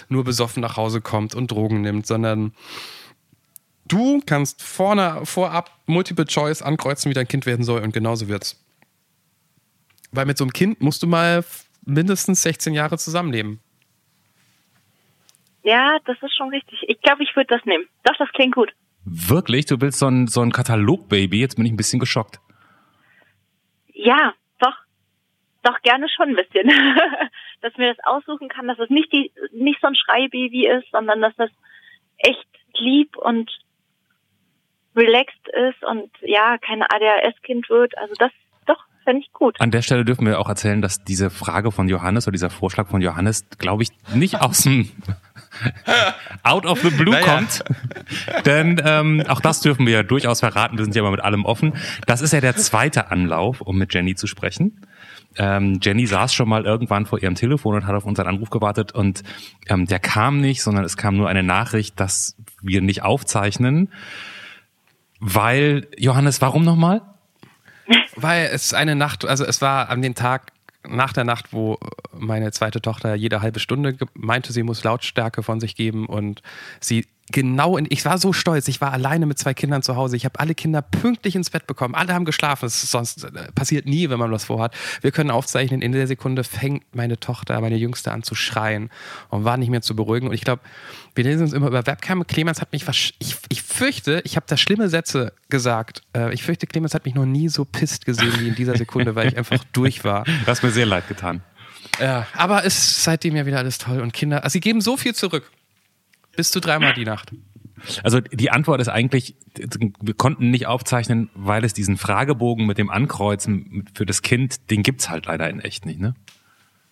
[0.10, 2.54] nur besoffen nach Hause kommt und Drogen nimmt, sondern
[3.90, 8.64] du kannst vorne, vorab Multiple Choice ankreuzen, wie dein Kind werden soll und genauso wird's.
[10.12, 11.44] Weil mit so einem Kind musst du mal
[11.86, 13.60] mindestens 16 Jahre zusammenleben.
[15.64, 16.84] Ja, das ist schon richtig.
[16.88, 17.86] Ich glaube, ich würde das nehmen.
[18.04, 18.72] Doch, das klingt gut.
[19.04, 19.66] Wirklich?
[19.66, 21.40] Du willst so ein, so ein Katalog-Baby?
[21.40, 22.40] Jetzt bin ich ein bisschen geschockt.
[23.94, 24.76] Ja, doch.
[25.64, 26.70] Doch gerne schon ein bisschen.
[27.62, 31.22] dass mir das aussuchen kann, dass es nicht die, nicht so ein Schreibaby ist, sondern
[31.22, 31.50] dass das
[32.18, 32.48] echt
[32.78, 33.52] lieb und
[35.00, 37.98] relaxed ist und ja, kein ADHS-Kind wird.
[37.98, 38.32] Also das,
[38.66, 39.60] doch, fände ich gut.
[39.60, 42.88] An der Stelle dürfen wir auch erzählen, dass diese Frage von Johannes oder dieser Vorschlag
[42.88, 44.92] von Johannes, glaube ich, nicht aus dem
[46.44, 47.26] out of the blue Naja.
[47.26, 47.64] kommt.
[48.46, 50.78] Denn ähm, auch das dürfen wir ja durchaus verraten.
[50.78, 51.74] Wir sind ja immer mit allem offen.
[52.06, 54.82] Das ist ja der zweite Anlauf, um mit Jenny zu sprechen.
[55.38, 58.94] Ähm, Jenny saß schon mal irgendwann vor ihrem Telefon und hat auf unseren Anruf gewartet
[58.94, 59.24] und
[59.68, 63.90] ähm, der kam nicht, sondern es kam nur eine Nachricht, dass wir nicht aufzeichnen,
[65.20, 67.02] weil Johannes, warum nochmal?
[68.16, 70.52] Weil es eine Nacht, also es war an den Tag
[70.88, 71.80] nach der Nacht, wo
[72.18, 76.42] meine zweite Tochter jede halbe Stunde meinte, sie muss Lautstärke von sich geben und
[76.80, 80.16] sie genau in, ich war so stolz, ich war alleine mit zwei Kindern zu Hause,
[80.16, 83.52] ich habe alle Kinder pünktlich ins Bett bekommen, alle haben geschlafen, das ist sonst äh,
[83.54, 84.74] passiert nie, wenn man was vorhat.
[85.02, 88.90] Wir können aufzeichnen, in der Sekunde fängt meine Tochter, meine Jüngste an zu schreien
[89.30, 90.62] und war nicht mehr zu beruhigen und ich glaube,
[91.16, 92.86] wir lesen uns immer über Webcam, Clemens hat mich,
[93.20, 97.16] ich, ich fürchte, ich habe da schlimme Sätze gesagt, äh, ich fürchte, Clemens hat mich
[97.16, 100.24] noch nie so pisst gesehen wie in dieser Sekunde, weil ich einfach durch war.
[100.24, 101.42] Du hast mir sehr leid getan.
[102.00, 104.98] Ja, aber es ist seitdem ja wieder alles toll und Kinder, also sie geben so
[104.98, 105.52] viel zurück.
[106.40, 107.34] Bis zu dreimal die Nacht.
[108.02, 112.90] Also die Antwort ist eigentlich, wir konnten nicht aufzeichnen, weil es diesen Fragebogen mit dem
[112.90, 116.16] Ankreuzen für das Kind, den gibt's halt leider in echt nicht, ne?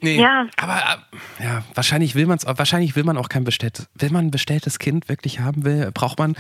[0.02, 0.20] Nee.
[0.20, 0.48] Ja.
[0.58, 3.88] Aber äh, ja, wahrscheinlich will man es, wahrscheinlich will man auch kein bestelltes.
[3.96, 6.36] Wenn man ein bestelltes Kind wirklich haben will, braucht man,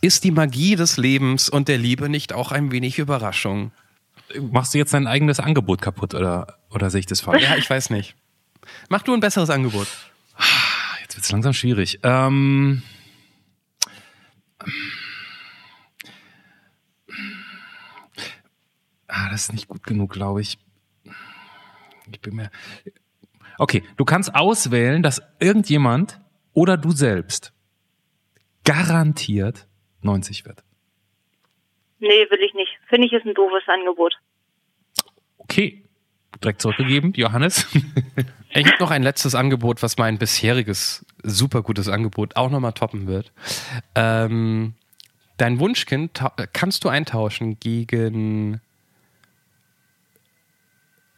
[0.00, 3.72] ist die Magie des Lebens und der Liebe nicht auch ein wenig Überraschung?
[4.52, 7.42] Machst du jetzt dein eigenes Angebot kaputt oder, oder sehe ich das falsch?
[7.42, 8.14] Ja, ich weiß nicht.
[8.88, 9.88] Mach du ein besseres Angebot.
[11.14, 12.00] Jetzt wird es langsam schwierig.
[12.02, 12.82] Ähm,
[19.06, 20.58] ah, das ist nicht gut genug, glaube ich.
[22.10, 22.50] Ich bin mir.
[23.58, 26.18] Okay, du kannst auswählen, dass irgendjemand
[26.52, 27.52] oder du selbst
[28.64, 29.68] garantiert
[30.02, 30.64] 90 wird.
[32.00, 32.72] Nee, will ich nicht.
[32.88, 34.16] Finde ich ist ein doofes Angebot.
[35.38, 35.83] Okay.
[36.42, 37.66] Direkt zurückgegeben, Johannes.
[38.56, 43.08] Ich habe noch ein letztes Angebot, was mein bisheriges super gutes Angebot auch nochmal toppen
[43.08, 43.32] wird.
[43.96, 44.74] Ähm,
[45.38, 46.22] dein Wunschkind
[46.52, 48.60] kannst du eintauschen gegen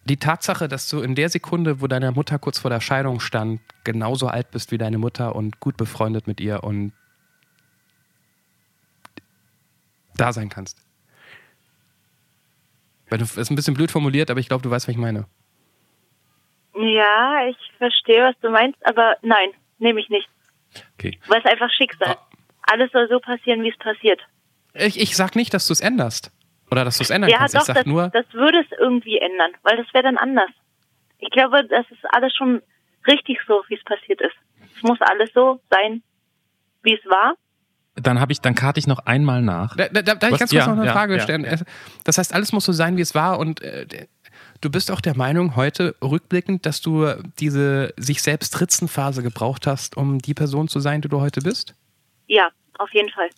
[0.06, 3.60] die Tatsache, dass du in der Sekunde, wo deine Mutter kurz vor der Scheidung stand,
[3.84, 6.92] genauso alt bist wie deine Mutter und gut befreundet mit ihr und
[10.14, 10.85] da sein kannst.
[13.08, 15.26] Weil du, ist ein bisschen blöd formuliert, aber ich glaube, du weißt, was ich meine.
[16.74, 20.28] Ja, ich verstehe, was du meinst, aber nein, nehme ich nicht.
[20.94, 21.18] Okay.
[21.26, 22.16] Weil es einfach Schicksal.
[22.18, 22.36] Oh.
[22.62, 24.20] Alles soll so passieren, wie es passiert.
[24.74, 26.32] Ich, ich sag nicht, dass du es änderst.
[26.70, 27.54] Oder dass du es ändern ja, kannst.
[27.54, 28.08] Doch, ich sag das, nur.
[28.08, 30.50] Das würde es irgendwie ändern, weil das wäre dann anders.
[31.18, 32.60] Ich glaube, das ist alles schon
[33.06, 34.34] richtig so, wie es passiert ist.
[34.76, 36.02] Es muss alles so sein,
[36.82, 37.34] wie es war.
[37.96, 39.74] Dann habe ich, dann karte ich noch einmal nach.
[39.76, 41.64] Da, da, da darf ich ganz kurz ja, noch eine ja, Frage ja, stellen.
[42.04, 43.86] Das heißt, alles muss so sein, wie es war und äh,
[44.60, 47.06] Du bist auch der Meinung heute rückblickend, dass du
[47.38, 51.74] diese sich selbst Ritzenphase gebraucht hast, um die Person zu sein, die du heute bist?
[52.26, 53.28] Ja, auf jeden Fall.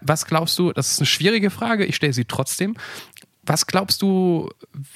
[0.00, 2.76] Was glaubst du, das ist eine schwierige Frage, ich stelle sie trotzdem.
[3.44, 4.50] Was glaubst du,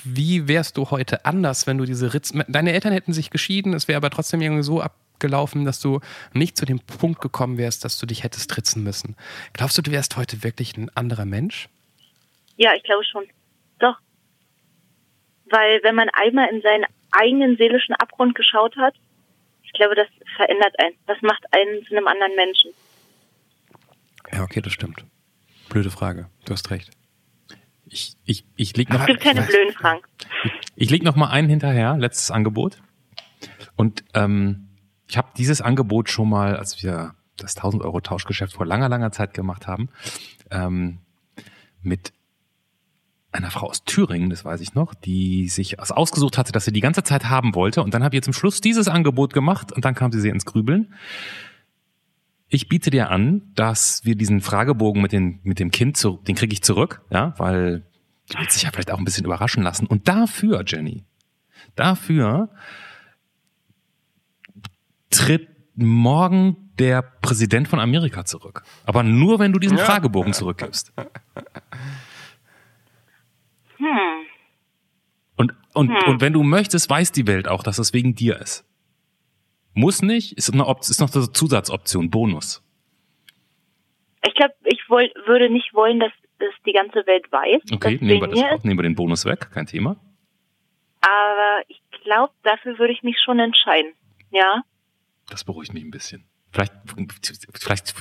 [0.04, 2.44] wie wärst du heute anders, wenn du diese Ritzen.
[2.46, 6.00] Deine Eltern hätten sich geschieden, es wäre aber trotzdem irgendwie so abgelaufen, dass du
[6.32, 9.16] nicht zu dem Punkt gekommen wärst, dass du dich hättest ritzen müssen.
[9.52, 11.68] Glaubst du, du wärst heute wirklich ein anderer Mensch?
[12.56, 13.24] Ja, ich glaube schon.
[13.80, 13.98] Doch.
[15.50, 18.94] Weil wenn man einmal in seinen eigenen seelischen Abgrund geschaut hat,
[19.64, 20.94] ich glaube, das verändert einen.
[21.06, 22.70] Das macht einen zu einem anderen Menschen.
[24.32, 25.04] Ja, okay, das stimmt.
[25.68, 26.28] Blöde Frage.
[26.44, 26.90] Du hast recht.
[27.88, 30.00] Ich, ich, ich leg noch, es gibt keine blöden Fragen.
[30.44, 32.82] Ich, ich leg noch mal einen hinterher, letztes Angebot.
[33.76, 34.68] Und ähm,
[35.08, 39.12] ich habe dieses Angebot schon mal, als wir das 1000 Euro Tauschgeschäft vor langer, langer
[39.12, 39.88] Zeit gemacht haben,
[40.50, 40.98] ähm,
[41.82, 42.12] mit
[43.32, 46.80] einer Frau aus Thüringen, das weiß ich noch, die sich ausgesucht hatte, dass sie die
[46.80, 47.82] ganze Zeit haben wollte.
[47.82, 50.46] Und dann habe ich zum Schluss dieses Angebot gemacht und dann kam sie sehr ins
[50.46, 50.94] Grübeln.
[52.48, 56.36] Ich biete dir an, dass wir diesen Fragebogen mit, den, mit dem Kind, zu, den
[56.36, 57.84] kriege ich zurück, ja, weil
[58.32, 59.86] die wird sich ja vielleicht auch ein bisschen überraschen lassen.
[59.86, 61.04] Und dafür, Jenny,
[61.74, 62.50] dafür
[65.10, 68.62] tritt morgen der Präsident von Amerika zurück.
[68.84, 70.92] Aber nur, wenn du diesen Fragebogen zurückgibst.
[73.76, 73.86] Hm.
[75.36, 75.96] Und, und, hm.
[76.12, 78.64] und wenn du möchtest, weiß die Welt auch, dass es wegen dir ist.
[79.76, 82.64] Muss nicht, ist, eine ist noch eine Zusatzoption, Bonus.
[84.26, 87.60] Ich glaube, ich würde nicht wollen, dass das die ganze Welt weiß.
[87.72, 89.96] Okay, nehmen wir, das auch, nehmen wir den Bonus weg, kein Thema.
[91.02, 93.92] Aber ich glaube, dafür würde ich mich schon entscheiden.
[94.30, 94.62] Ja.
[95.28, 96.24] Das beruhigt mich ein bisschen.
[96.50, 96.72] Vielleicht,
[97.52, 97.94] vielleicht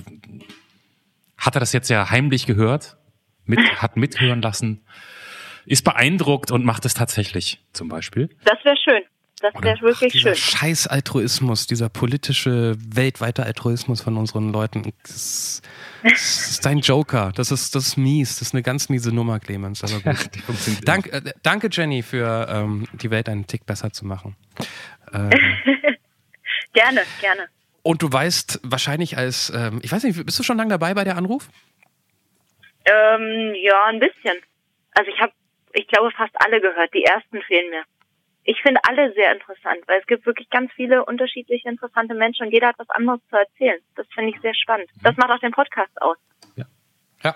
[1.38, 2.98] hat er das jetzt ja heimlich gehört,
[3.44, 4.86] mit, hat mithören lassen
[5.66, 8.30] ist beeindruckt und macht es tatsächlich zum Beispiel.
[8.46, 9.02] Das wäre schön.
[9.54, 10.58] Das wäre wirklich ach, dieser schön.
[10.60, 14.92] Scheiß Altruismus, dieser politische, weltweite Altruismus von unseren Leuten.
[15.04, 15.62] Das,
[16.04, 17.32] das ist dein Joker.
[17.36, 18.40] Das ist, das ist mies.
[18.40, 19.84] Das ist eine ganz miese Nummer, Clemens.
[19.84, 20.30] Aber gut.
[20.86, 24.36] Dank, äh, danke, Jenny, für ähm, die Welt einen Tick besser zu machen.
[25.14, 25.30] Ähm,
[26.74, 27.48] gerne, gerne.
[27.84, 31.04] Und du weißt wahrscheinlich als, ähm, ich weiß nicht, bist du schon lange dabei bei
[31.04, 31.50] der Anruf?
[32.86, 34.38] Ähm, ja, ein bisschen.
[34.94, 35.34] Also ich habe
[35.76, 36.94] ich glaube, fast alle gehört.
[36.94, 37.84] Die ersten fehlen mir.
[38.46, 42.54] Ich finde alle sehr interessant, weil es gibt wirklich ganz viele unterschiedliche interessante Menschen und
[42.54, 43.80] jeder hat was anderes zu erzählen.
[43.96, 44.88] Das finde ich sehr spannend.
[45.04, 46.18] Das macht auch den Podcast aus.
[47.24, 47.36] Ja.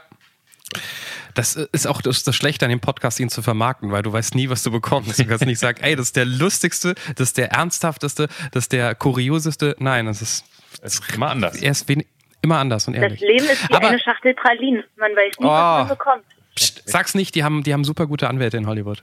[1.36, 4.36] Das ist auch das, das Schlechte an dem Podcast, ihn zu vermarkten, weil du weißt
[4.36, 5.18] nie, was du bekommst.
[5.20, 8.72] Du kannst nicht sagen, ey, das ist der lustigste, das ist der ernsthafteste, das ist
[8.74, 9.76] der kurioseste.
[9.80, 10.46] Nein, das ist,
[10.82, 11.60] Es ist immer anders.
[11.62, 12.08] er ist wenig,
[12.42, 13.22] immer anders und Das ehrlich.
[13.22, 14.84] Leben ist wie Aber- eine Schachtel Pralinen.
[14.98, 15.50] Man weiß nie, Oh.
[15.50, 16.26] was man bekommt.
[16.60, 19.02] Psst, sag's nicht, die haben, die haben super gute Anwälte in Hollywood.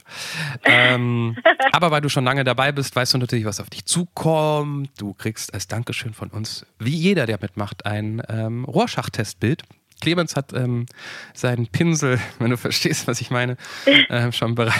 [0.63, 1.37] ähm,
[1.71, 4.89] aber weil du schon lange dabei bist, weißt du natürlich, was auf dich zukommt.
[4.99, 9.63] Du kriegst als Dankeschön von uns, wie jeder, der mitmacht, ein ähm, Rohrschachtestbild.
[9.99, 10.85] Clemens hat ähm,
[11.33, 13.57] seinen Pinsel, wenn du verstehst, was ich meine,
[14.09, 14.73] ähm, schon bereit.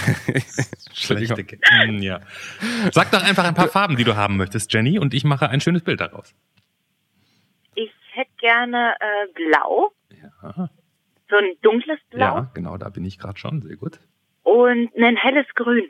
[0.93, 1.43] Schlechte
[1.87, 2.19] Mm, ja.
[2.91, 5.61] Sag doch einfach ein paar Farben, die du haben möchtest, Jenny, und ich mache ein
[5.61, 6.33] schönes Bild daraus.
[7.75, 10.69] Ich hätte gerne äh, blau, Ja,
[11.29, 13.61] so ein dunkles Blau ja genau, da bin ich gerade schon.
[13.61, 13.99] Sehr gut.
[14.43, 15.89] und ein helles Grün.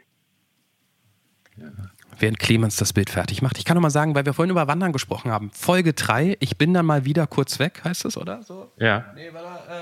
[2.20, 3.58] Während Clemens das Bild fertig macht.
[3.58, 5.52] Ich kann noch mal sagen, weil wir vorhin über Wandern gesprochen haben.
[5.54, 8.42] Folge 3, ich bin dann mal wieder kurz weg, heißt es, oder?
[8.44, 8.72] So?
[8.80, 9.06] Ja.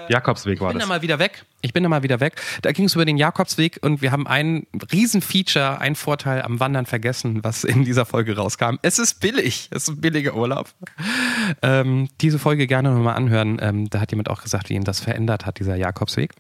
[0.10, 0.88] Jakobsweg war Ich bin das.
[0.88, 1.46] da mal wieder weg.
[1.62, 2.42] Ich bin da mal wieder weg.
[2.62, 6.86] Da ging es über den Jakobsweg und wir haben ein Riesenfeature, einen Vorteil am Wandern
[6.86, 8.76] vergessen, was in dieser Folge rauskam.
[8.82, 9.70] Es ist billig.
[9.72, 10.70] Es ist ein billiger Urlaub.
[11.62, 13.58] Ähm, diese Folge gerne nochmal anhören.
[13.62, 16.32] Ähm, da hat jemand auch gesagt, wie ihn das verändert hat, dieser Jakobsweg.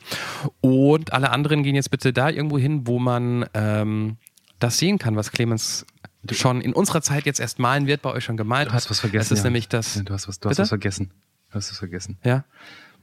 [0.61, 4.17] Und alle anderen gehen jetzt bitte da irgendwo hin, wo man ähm,
[4.59, 5.85] das sehen kann, was Clemens
[6.31, 8.77] schon in unserer Zeit jetzt erst malen wird, bei euch schon gemalt Du hat.
[8.77, 9.29] hast was vergessen.
[9.29, 9.49] Das ist ja.
[9.49, 10.01] nämlich das.
[10.03, 11.11] Du hast was, du hast was vergessen.
[11.51, 12.17] Du hast was vergessen.
[12.23, 12.43] Ja.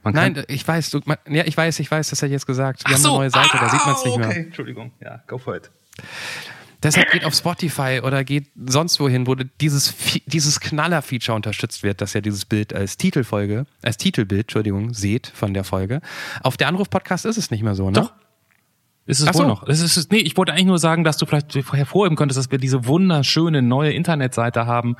[0.03, 2.45] Man Nein, ich weiß, du, man, ja, ich weiß, ich weiß, das hat er jetzt
[2.45, 2.81] gesagt.
[2.85, 4.27] Wir Ach haben eine neue Seite, da sieht man es nicht mehr.
[4.27, 4.91] Ah, Okay, Entschuldigung.
[5.01, 5.71] Ja, go for it.
[6.81, 9.93] Deshalb geht auf Spotify oder geht sonst wohin, wo dieses,
[10.25, 15.53] dieses Knaller-Feature unterstützt wird, dass ihr dieses Bild als Titelfolge, als Titelbild, Entschuldigung, seht von
[15.53, 16.01] der Folge.
[16.41, 17.93] Auf der Anruf-Podcast ist es nicht mehr so, ne?
[18.01, 18.13] Doch.
[19.05, 19.47] Ist es Ach wohl so.
[19.47, 19.67] noch?
[19.67, 22.57] Es ist, nee, ich wollte eigentlich nur sagen, dass du vielleicht hervorheben könntest, dass wir
[22.57, 24.95] diese wunderschöne neue Internetseite haben,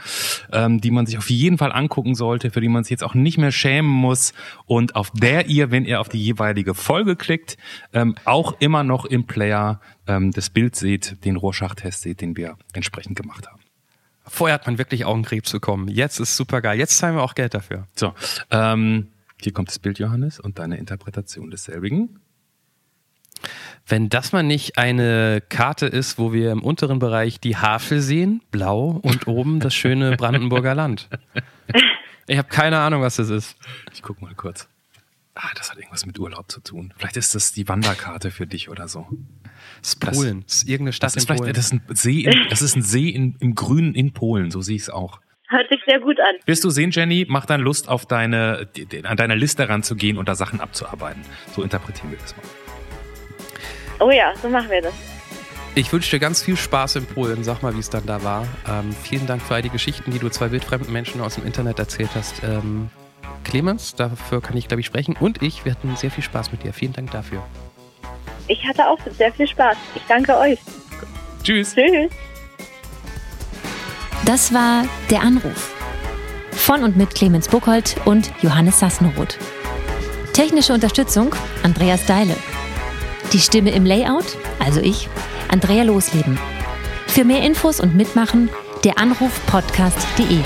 [0.52, 3.14] ähm, die man sich auf jeden Fall angucken sollte, für die man sich jetzt auch
[3.14, 4.34] nicht mehr schämen muss
[4.66, 7.58] und auf der ihr, wenn ihr auf die jeweilige Folge klickt,
[7.94, 12.58] ähm, auch immer noch im Player ähm, das Bild seht, den Rohrschachttest seht, den wir
[12.74, 13.62] entsprechend gemacht haben.
[14.26, 15.88] Vorher hat man wirklich Augenkrebs bekommen.
[15.88, 16.78] Jetzt ist super geil.
[16.78, 17.88] Jetzt zahlen wir auch Geld dafür.
[17.96, 18.14] So,
[18.52, 19.08] ähm,
[19.42, 22.20] hier kommt das Bild, Johannes, und deine Interpretation desselbigen.
[23.86, 28.42] Wenn das mal nicht eine Karte ist, wo wir im unteren Bereich die Havel sehen,
[28.52, 31.10] blau, und oben das schöne Brandenburger Land.
[32.28, 33.58] Ich habe keine Ahnung, was das ist.
[33.94, 34.70] Ich guck mal kurz.
[35.36, 36.94] Ah, das hat irgendwas mit Urlaub zu tun.
[36.98, 39.08] Vielleicht ist das die Wanderkarte für dich oder so.
[39.82, 40.44] Das ist Polen.
[40.46, 41.54] Das ist irgendeine Stadt Das ist in Polen.
[41.54, 44.62] das ist ein See, in, das ist ein See in, im Grünen in Polen, so
[44.62, 45.20] sehe ich es auch.
[45.50, 46.36] Hört sich sehr gut an.
[46.46, 48.70] Wirst du sehen, Jenny, mach dann Lust, auf deine,
[49.04, 51.24] an deiner Liste ranzugehen und da Sachen abzuarbeiten.
[51.56, 52.44] So interpretieren wir das mal.
[54.00, 54.94] Oh ja, so machen wir das.
[55.76, 57.44] Ich wünsche dir ganz viel Spaß in Polen.
[57.44, 58.48] Sag mal, wie es dann da war.
[58.70, 61.80] Ähm, vielen Dank für all die Geschichten, die du zwei wildfremden Menschen aus dem Internet
[61.80, 62.44] erzählt hast.
[62.44, 62.90] Ähm,
[63.44, 65.16] Clemens, dafür kann ich, glaube ich, sprechen.
[65.20, 66.74] Und ich, wir hatten sehr viel Spaß mit dir.
[66.74, 67.42] Vielen Dank dafür.
[68.48, 69.76] Ich hatte auch sehr viel Spaß.
[69.96, 70.60] Ich danke euch.
[71.44, 71.74] Tschüss.
[71.74, 72.12] Tschüss.
[74.26, 75.74] Das war Der Anruf.
[76.52, 79.38] Von und mit Clemens Buchholz und Johannes Sassenroth.
[80.34, 82.36] Technische Unterstützung Andreas Deile.
[83.34, 85.10] Die Stimme im Layout, also ich,
[85.50, 86.38] Andrea Losleben.
[87.08, 88.50] Für mehr Infos und Mitmachen
[88.84, 90.40] der Anrufpodcast.de.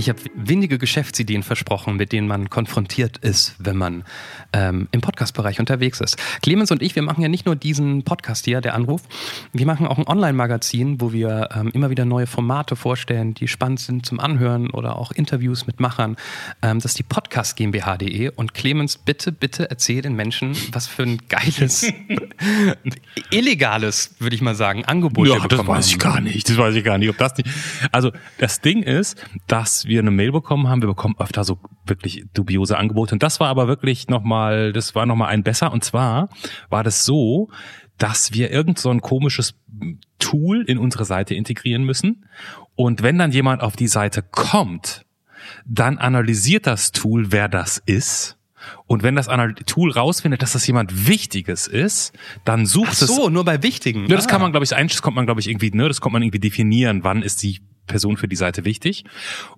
[0.00, 4.04] Ich habe windige Geschäftsideen versprochen, mit denen man konfrontiert ist, wenn man
[4.54, 6.16] ähm, im Podcast-Bereich unterwegs ist.
[6.40, 9.02] Clemens und ich, wir machen ja nicht nur diesen Podcast hier, der Anruf,
[9.52, 13.80] wir machen auch ein Online-Magazin, wo wir ähm, immer wieder neue Formate vorstellen, die spannend
[13.80, 16.16] sind zum Anhören oder auch Interviews mit Machern.
[16.62, 21.02] Ähm, das ist die Podcast GmbH.de und Clemens, bitte, bitte erzähl den Menschen, was für
[21.02, 21.92] ein geiles,
[23.30, 26.00] illegales, würde ich mal sagen, Angebot wir Ja, das bekommen weiß ich haben.
[26.00, 26.48] gar nicht.
[26.48, 27.50] Das weiß ich gar nicht, ob das nicht.
[27.92, 30.80] Also das Ding ist, dass wir eine Mail bekommen haben.
[30.80, 33.14] Wir bekommen öfter so wirklich dubiose Angebote.
[33.14, 35.70] Und das war aber wirklich nochmal, das war nochmal ein besser.
[35.72, 36.30] Und zwar
[36.70, 37.50] war das so,
[37.98, 39.54] dass wir irgend so ein komisches
[40.18, 42.24] Tool in unsere Seite integrieren müssen.
[42.74, 45.04] Und wenn dann jemand auf die Seite kommt,
[45.66, 48.38] dann analysiert das Tool, wer das ist.
[48.86, 49.28] Und wenn das
[49.66, 52.12] Tool rausfindet, dass das jemand Wichtiges ist,
[52.44, 54.06] dann sucht Ach es so, nur bei wichtigen.
[54.06, 54.30] ja, das Ah.
[54.30, 56.22] kann man, glaube ich, eigentlich, das kommt man, glaube ich, irgendwie, ne, das kommt man
[56.22, 57.60] irgendwie definieren, wann ist die
[57.90, 59.04] Person für die Seite wichtig.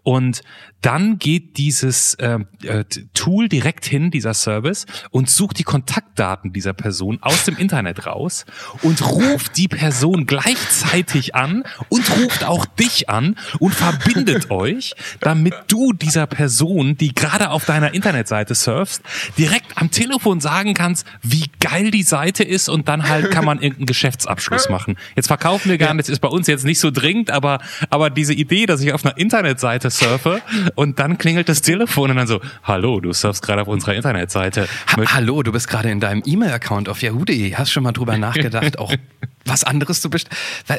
[0.02, 0.42] Und
[0.80, 6.72] dann geht dieses äh, äh, Tool direkt hin, dieser Service, und sucht die Kontaktdaten dieser
[6.72, 8.44] Person aus dem Internet raus
[8.82, 15.54] und ruft die Person gleichzeitig an und ruft auch dich an und verbindet euch, damit
[15.68, 19.02] du dieser Person, die gerade auf deiner Internetseite surfst,
[19.38, 23.60] direkt am Telefon sagen kannst, wie geil die Seite ist und dann halt kann man
[23.60, 24.96] irgendeinen Geschäftsabschluss machen.
[25.14, 27.60] Jetzt verkaufen wir gar nicht, ist bei uns jetzt nicht so dringend, aber,
[27.90, 30.40] aber diese Idee, dass ich auf einer Internetseite surfe
[30.76, 34.68] und dann klingelt das Telefon und dann so, hallo, du surfst gerade auf unserer Internetseite.
[34.96, 37.54] Ha hallo, du bist gerade in deinem E-Mail-Account auf yahoo.de.
[37.56, 38.94] Hast schon mal drüber nachgedacht, auch
[39.44, 40.36] was anderes zu bestellen?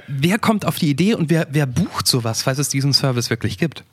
[0.07, 3.57] Wer kommt auf die Idee und wer, wer bucht sowas, falls es diesen Service wirklich
[3.57, 3.83] gibt?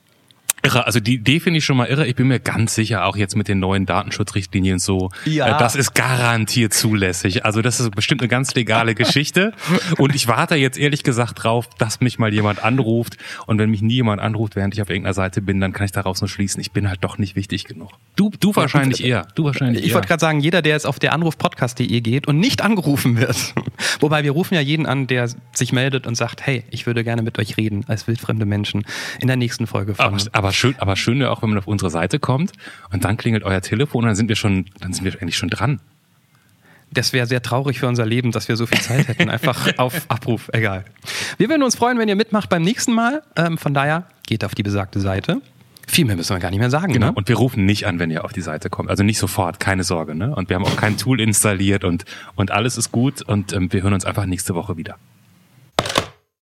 [0.62, 2.06] Irre, also die Idee finde ich schon mal irre.
[2.06, 5.56] Ich bin mir ganz sicher, auch jetzt mit den neuen Datenschutzrichtlinien so, Ja.
[5.56, 7.44] äh, das ist garantiert zulässig.
[7.44, 9.52] Also das ist bestimmt eine ganz legale Geschichte.
[9.98, 13.16] Und ich warte jetzt ehrlich gesagt drauf, dass mich mal jemand anruft.
[13.46, 15.92] Und wenn mich nie jemand anruft, während ich auf irgendeiner Seite bin, dann kann ich
[15.92, 17.90] daraus nur schließen, ich bin halt doch nicht wichtig genug.
[18.16, 19.26] Du, du wahrscheinlich eher.
[19.34, 22.62] Du wahrscheinlich Ich wollte gerade sagen, jeder, der jetzt auf der Anrufpodcast.de geht und nicht
[22.62, 23.54] angerufen wird.
[24.00, 27.22] Wobei wir rufen ja jeden an, der sich meldet und sagt, hey, ich würde gerne
[27.22, 28.84] mit euch reden als wildfremde Menschen
[29.20, 30.04] in der nächsten Folge von.
[30.04, 32.52] Aber, aber schön, aber schön ja auch, wenn man auf unsere Seite kommt
[32.92, 35.80] und dann klingelt euer Telefon, dann sind wir schon, dann sind wir eigentlich schon dran.
[36.92, 39.30] Das wäre sehr traurig für unser Leben, dass wir so viel Zeit hätten.
[39.30, 40.84] Einfach auf Abruf, egal.
[41.38, 43.22] Wir würden uns freuen, wenn ihr mitmacht beim nächsten Mal.
[43.36, 45.40] Ähm, von daher geht auf die besagte Seite.
[45.86, 46.92] Viel mehr müssen wir gar nicht mehr sagen.
[46.92, 47.06] Genau.
[47.06, 47.12] Ne?
[47.12, 48.90] Und wir rufen nicht an, wenn ihr auf die Seite kommt.
[48.90, 50.14] Also nicht sofort, keine Sorge.
[50.14, 50.34] Ne?
[50.34, 53.82] Und wir haben auch kein Tool installiert und, und alles ist gut und ähm, wir
[53.82, 54.96] hören uns einfach nächste Woche wieder.